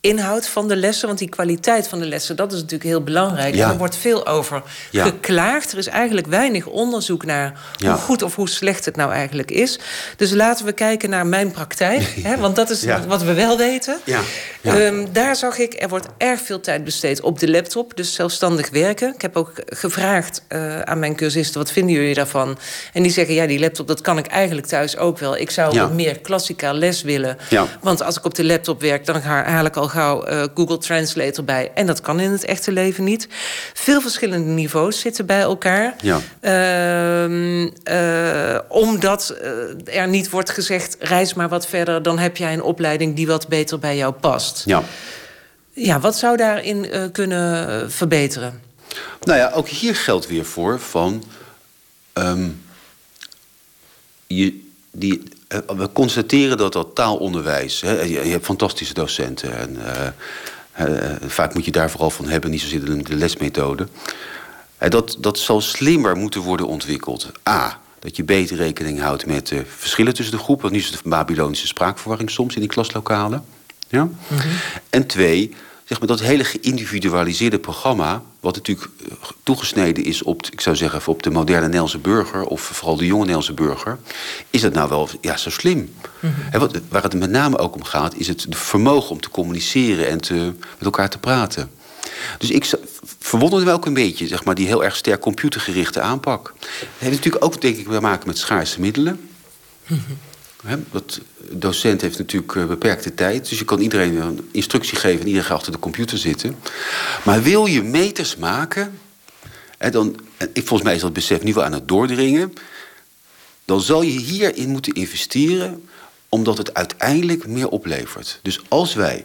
[0.07, 1.07] inhoud van de lessen.
[1.07, 3.55] Want die kwaliteit van de lessen, dat is natuurlijk heel belangrijk.
[3.55, 3.65] Ja.
[3.67, 5.05] En er wordt veel over Ja.
[5.05, 5.73] geklaagd.
[5.73, 7.91] Er is eigenlijk weinig onderzoek naar Ja.
[7.93, 9.79] hoe goed of hoe slecht het nou eigenlijk is.
[10.17, 12.15] Dus laten we kijken naar mijn praktijk.
[12.29, 13.99] hè, want dat is wat we wel weten.
[14.05, 14.21] Ja.
[14.63, 18.71] Ehm, daar zag ik, er wordt erg veel tijd besteed op de laptop, dus zelfstandig
[18.71, 19.15] werken.
[19.15, 22.59] Ik heb ook gevraagd eh, aan mijn cursisten, wat vinden jullie daarvan?
[22.93, 25.37] En die zeggen, ja, die laptop, dat kan ik eigenlijk thuis ook wel.
[25.37, 27.37] Ik zou meer klassikaal les willen.
[27.81, 30.79] Want als ik op de laptop werk, dan ga- haal ik al gauw eh, Google
[30.79, 31.71] Translate erbij.
[31.75, 33.29] En dat kan in het echte leven niet.
[33.75, 35.95] Veel verschillende niveaus zitten bij elkaar.
[36.01, 36.21] Ja.
[36.41, 42.03] Ehm, eh, omdat eh, er niet wordt gezegd, reis maar wat verder...
[42.03, 44.63] dan heb jij een opleiding die wat beter bij jou past.
[44.65, 44.83] Ja.
[45.75, 48.61] Ja, wat zou daarin kunnen verbeteren?
[49.23, 51.25] Nou ja, ook hier geldt weer voor van.
[52.13, 52.49] ehm,
[54.27, 55.23] je, die,
[55.77, 57.81] we constateren dat dat taalonderwijs.
[57.81, 59.59] Hè, je, je hebt fantastische docenten.
[59.59, 60.07] En, eh,
[60.73, 63.89] eh, vaak moet je daar vooral van hebben, niet zozeer de, de lesmethode.
[64.79, 67.31] Eh, dat, dat zal slimmer moeten worden ontwikkeld.
[67.49, 67.81] A.
[67.99, 70.63] Dat je beter rekening houdt met de verschillen tussen de groepen.
[70.63, 73.45] Want nu is het de Babylonische spraakverwarring soms in die klaslokalen.
[73.89, 74.09] Ja?
[74.91, 75.55] En twee,
[75.93, 78.23] zeg maar, dat hele geïndividualiseerde programma...
[78.41, 79.13] wat natuurlijk eh,
[79.43, 82.45] toegesneden is op, ik zou zeggen, op de moderne Nederlandse burger...
[82.45, 83.99] of vooral de jonge Nederlandse burger...
[84.51, 85.95] is dat nou wel ja, zo slim?
[86.27, 90.09] Hè, wat, waar het met name ook om gaat, is het vermogen om te communiceren...
[90.09, 91.71] en te, met elkaar te praten.
[92.39, 92.71] Dus ik
[93.19, 96.55] verwonderde me ook een beetje, zeg maar, die heel erg sterk computergerichte aanpak.
[96.59, 99.29] Het heeft natuurlijk ook, denk ik, te maken met schaarse middelen.
[100.63, 103.49] Hè, dat docent heeft natuurlijk eh, beperkte tijd.
[103.49, 106.57] Dus je kan iedereen een instructie geven en iedereen gaat achter de computer zitten.
[107.25, 108.99] Maar wil je meters maken,
[109.79, 112.53] hè, dan, en volgens mij is dat besef nu wel aan het doordringen.
[113.65, 115.89] Dan zal je hierin moeten investeren,
[116.29, 118.39] omdat het uiteindelijk meer oplevert.
[118.43, 119.25] Dus als wij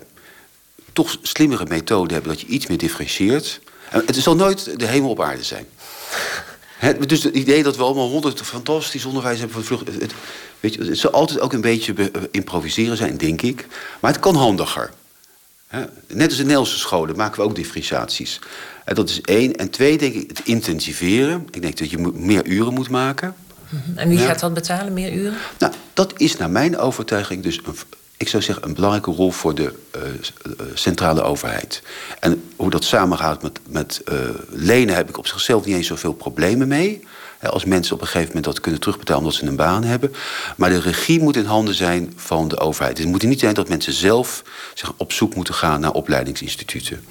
[0.94, 3.60] toch slimmere methoden hebben dat je iets meer differentieert.
[3.90, 5.66] En het zal nooit de hemel op aarde zijn.
[7.08, 9.88] Dus het idee dat we allemaal honderd fantastisch onderwijs hebben de vlucht.
[9.88, 10.14] Het,
[10.60, 13.68] weet je, het zal altijd ook een beetje be- eh, improviseren zijn, denk ik.
[14.00, 14.92] Maar het kan handiger.
[16.08, 18.40] Net als in Nederlandse scholen maken we ook differentiaties.
[18.86, 19.56] En dat is één.
[19.56, 21.48] En twee, denk ik, het intensiveren.
[21.52, 23.36] Ik denk dat je meer uren moet maken.
[23.96, 24.26] En wie Ja.
[24.26, 25.38] gaat dat betalen, meer uren?
[25.60, 27.76] Nou, dat is naar mijn overtuiging dus, een,
[28.18, 31.82] ik zou zeggen, een belangrijke rol voor de eh, eh, centrale overheid.
[32.20, 34.18] En hoe dat samengaat met, met eh,
[34.50, 37.04] lenen heb ik op zichzelf niet eens zoveel problemen mee.
[37.38, 40.14] Hè, Als mensen op een gegeven moment dat kunnen terugbetalen omdat ze een baan hebben.
[40.56, 42.98] Maar de regie moet in handen zijn van de overheid.
[42.98, 44.44] Het moet niet zijn dat mensen zelf
[44.74, 47.06] zeg, op zoek moeten gaan naar opleidingsinstituten.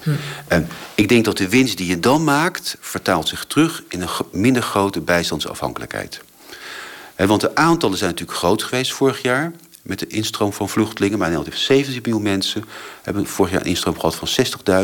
[0.47, 4.09] En ik denk dat de winst die je dan maakt, vertaalt zich terug in een
[4.31, 6.21] minder grote bijstandsafhankelijkheid.
[7.15, 9.51] Want de aantallen zijn natuurlijk groot geweest vorig jaar.
[9.87, 11.17] Met de instroom van vluchtelingen.
[11.17, 12.63] Maar Nederland heeft 17 miljoen mensen.
[13.01, 14.27] Hebben vorig jaar een instroom gehad van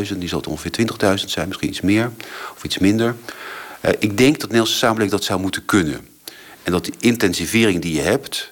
[0.06, 0.18] 60.000.
[0.18, 0.72] Die zal het ongeveer
[1.20, 2.12] 20.000 zijn, misschien iets meer
[2.56, 3.16] of iets minder.
[3.82, 6.08] Eh, ik denk dat de Nederlandse samenleving dat zou moeten kunnen.
[6.64, 8.51] En dat de intensivering die je hebt.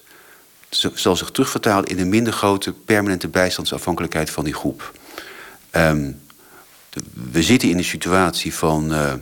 [0.94, 4.92] zal zich terugvertalen in een minder grote permanente bijstandsafhankelijkheid van die groep.
[5.70, 6.12] Ehm,
[7.30, 8.92] we zitten in een situatie van.
[8.92, 9.12] eh,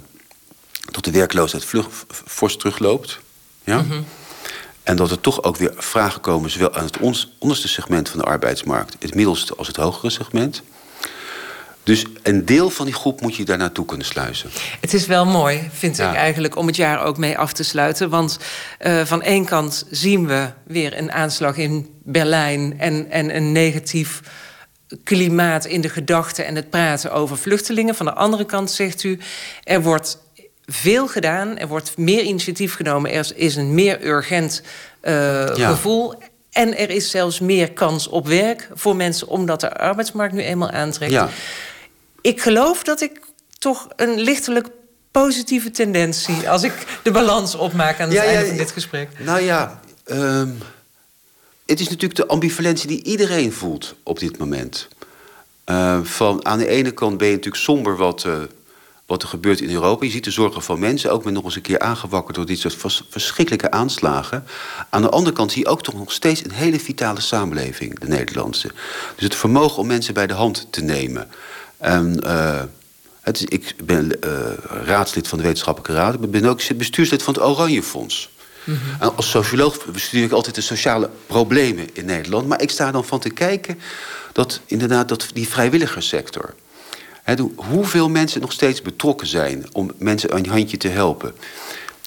[0.90, 1.88] dat de werkloosheid vlug,
[2.26, 3.18] fors terugloopt.
[3.64, 3.84] Ja?
[4.82, 6.98] En dat er toch ook weer vragen komen, zowel aan het
[7.38, 10.62] onderste segment van de arbeidsmarkt, het middelste als het hogere segment.
[11.82, 14.50] Dus een deel van die groep moet je daar naartoe kunnen sluizen.
[14.80, 16.10] Het is wel mooi, vind Ja.
[16.10, 18.10] ik eigenlijk, om het jaar ook mee af te sluiten.
[18.10, 18.38] Want
[18.78, 24.20] eh, van één kant zien we weer een aanslag in Berlijn en, en een negatief
[25.04, 27.94] klimaat in de gedachten en het praten over vluchtelingen.
[27.94, 29.18] Van de andere kant zegt u,
[29.64, 30.18] er wordt
[30.72, 34.62] veel gedaan, er wordt meer initiatief genomen, er is een meer urgent
[35.02, 36.14] uh, gevoel.
[36.50, 40.70] En er is zelfs meer kans op werk voor mensen, omdat de arbeidsmarkt nu eenmaal
[40.70, 41.12] aantrekt.
[41.12, 41.28] Ja.
[42.20, 43.20] Ik geloof dat ik
[43.58, 44.66] toch een lichtelijk
[45.10, 49.08] positieve tendentie als ik de balans opmaak aan het einde van dit gesprek.
[49.18, 50.58] Nou ja, um,
[51.66, 54.88] het is natuurlijk de ambivalentie die iedereen voelt op dit moment.
[55.66, 58.34] Uh, van, aan de ene kant ben je natuurlijk somber wat, uh,
[59.10, 60.04] wat er gebeurt in Europa.
[60.04, 62.58] Je ziet de zorgen van mensen, ook met nog eens een keer aangewakkerd door dit
[62.58, 64.44] soort vers verschrikkelijke aanslagen.
[64.90, 68.06] Aan de andere kant zie je ook toch nog steeds een hele vitale samenleving, de
[68.06, 68.70] Nederlandse.
[69.14, 71.28] Dus het vermogen om mensen bij de hand te nemen.
[71.76, 72.62] En, uh,
[73.20, 74.12] het is, ik ben
[74.84, 76.14] raadslid van de Wetenschappelijke Raad.
[76.14, 78.30] Ik ben ook bestuurslid van het Oranje Fonds.
[78.64, 79.08] Mm -hmm.
[79.16, 82.46] Als socioloog bestuur ik altijd de sociale problemen in Nederland.
[82.46, 83.78] Maar ik sta dan van te kijken
[84.32, 86.54] dat inderdaad dat die vrijwilligerssector.
[87.56, 91.34] Hoeveel mensen nog steeds betrokken zijn om mensen een handje te helpen.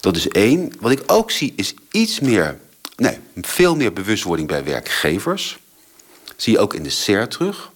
[0.00, 0.72] Dat is één.
[0.80, 2.58] Wat ik ook zie is iets meer,
[2.96, 5.58] nee, veel meer bewustwording bij werkgevers.
[6.36, 7.70] Zie je ook in de SER terug.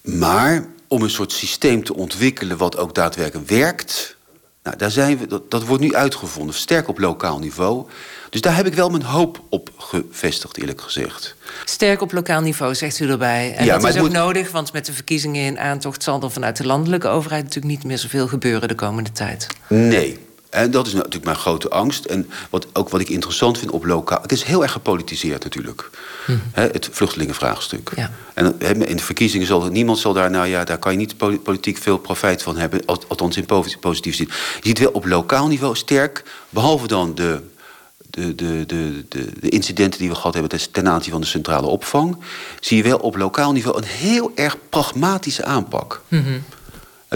[0.00, 4.16] Maar om een soort systeem te ontwikkelen wat ook daadwerkelijk werkt,
[4.62, 7.86] nou, daar zijn we, dat, dat wordt nu uitgevonden, sterk op lokaal niveau.
[8.30, 11.34] Dus daar heb ik wel mijn hoop op gevestigd, eerlijk gezegd.
[11.64, 13.54] Sterk op lokaal niveau, zegt u erbij.
[13.54, 14.12] En ja, dat is ook moet...
[14.12, 16.02] nodig, want met de verkiezingen in aantocht...
[16.02, 19.46] zal er vanuit de landelijke overheid natuurlijk niet meer zoveel gebeuren de komende tijd.
[19.68, 20.18] Nee,
[20.50, 22.04] en dat is natuurlijk mijn grote angst.
[22.04, 24.22] En wat, ook wat ik interessant vind op lokaal...
[24.22, 25.90] Het is heel erg gepolitiseerd natuurlijk.
[26.26, 26.32] Hm.
[26.52, 27.92] het vluchtelingenvraagstuk.
[27.96, 28.10] Ja.
[28.34, 30.30] En in de verkiezingen zal niemand zal daar...
[30.30, 32.84] Nou ja, daar kan je niet politiek veel profijt van hebben.
[32.86, 33.46] Althans in
[33.80, 34.28] positief zin.
[34.60, 36.24] Je ziet wel op lokaal niveau sterk...
[36.48, 37.40] behalve dan de,
[38.10, 40.60] de, de, de, de, incidenten die we gehad hebben...
[40.70, 42.16] ten aanzien van de centrale opvang...
[42.60, 46.02] zie je wel op lokaal niveau een heel erg pragmatische aanpak.
[46.08, 46.42] Mm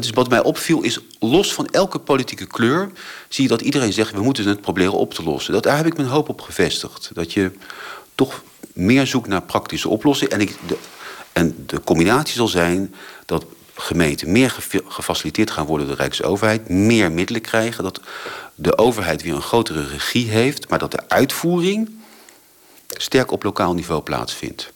[0.02, 2.90] dus wat mij opviel is, los van elke politieke kleur...
[3.28, 5.52] zie je dat iedereen zegt, we moeten het proberen op te lossen.
[5.52, 7.10] Dat, daar heb ik mijn hoop op gevestigd.
[7.12, 7.50] Dat je
[8.14, 8.42] toch
[8.72, 10.32] meer zoekt naar praktische oplossingen.
[10.32, 10.76] En, ik, de,
[11.32, 12.94] en de combinatie zal zijn
[13.26, 14.56] dat gemeenten meer
[14.88, 16.68] gefaciliteerd gaan worden door de Rijksoverheid...
[16.68, 18.00] meer middelen krijgen, dat
[18.54, 20.68] de overheid weer een grotere regie heeft...
[20.68, 21.90] maar dat de uitvoering
[22.88, 24.72] sterk op lokaal niveau plaatsvindt.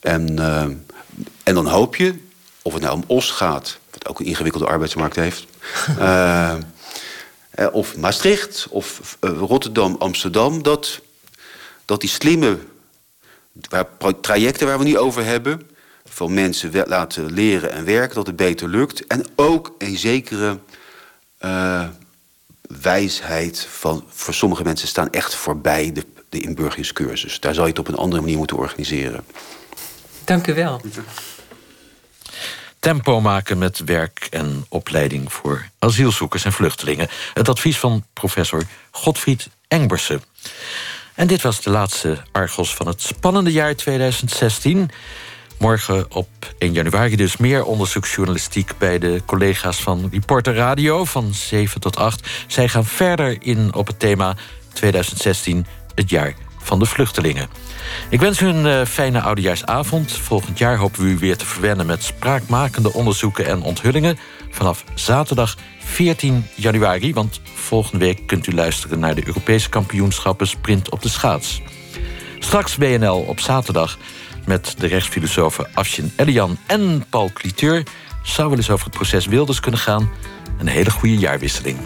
[0.00, 0.62] En, uh,
[1.42, 2.14] en dan hoop je,
[2.62, 3.78] of het nou om OS gaat
[4.08, 5.46] ook een ingewikkelde arbeidsmarkt heeft.
[5.98, 6.54] uh,
[7.72, 10.62] of Maastricht, of uh, Rotterdam, Amsterdam.
[10.62, 11.00] Dat,
[11.84, 12.58] dat die slimme
[13.68, 13.86] waar,
[14.20, 15.60] trajecten waar we niet over hebben...
[16.08, 19.06] van mensen laten leren en werken, dat het beter lukt.
[19.06, 20.58] En ook een zekere
[21.40, 21.88] uh,
[22.82, 24.04] wijsheid van...
[24.08, 27.40] voor sommige mensen staan echt voorbij de, de inburgeringscursus.
[27.40, 29.24] Daar zou je het op een andere manier moeten organiseren.
[30.24, 30.80] Dank u wel
[32.84, 37.08] tempo maken met werk en opleiding voor asielzoekers en vluchtelingen.
[37.34, 40.22] Het advies van professor Godfried Engbersen.
[41.14, 44.90] En dit was de laatste Argos van het spannende jaar 2016.
[45.58, 46.28] Morgen op
[46.58, 48.78] 1 januari dus meer onderzoeksjournalistiek...
[48.78, 52.28] bij de collega's van Reporter Radio van 7 tot 8.
[52.46, 54.36] Zij gaan verder in op het thema
[54.72, 56.34] 2016, het jaar
[56.64, 57.48] van de vluchtelingen.
[58.08, 60.12] Ik wens u een uh, fijne oudejaarsavond.
[60.12, 64.18] Volgend jaar hopen we u weer te verwennen met spraakmakende onderzoeken en onthullingen.
[64.50, 70.90] Vanaf zaterdag 14 januari, want volgende week kunt u luisteren naar de Europese kampioenschappen Sprint
[70.90, 71.62] op de schaats.
[72.38, 73.98] Straks WNL op zaterdag
[74.46, 77.82] met de rechtsfilosofen Afshin Elian en Paul Cliteur.
[78.22, 80.10] Zou wel eens over het proces Wilders kunnen gaan.
[80.58, 81.78] Een hele goede jaarwisseling.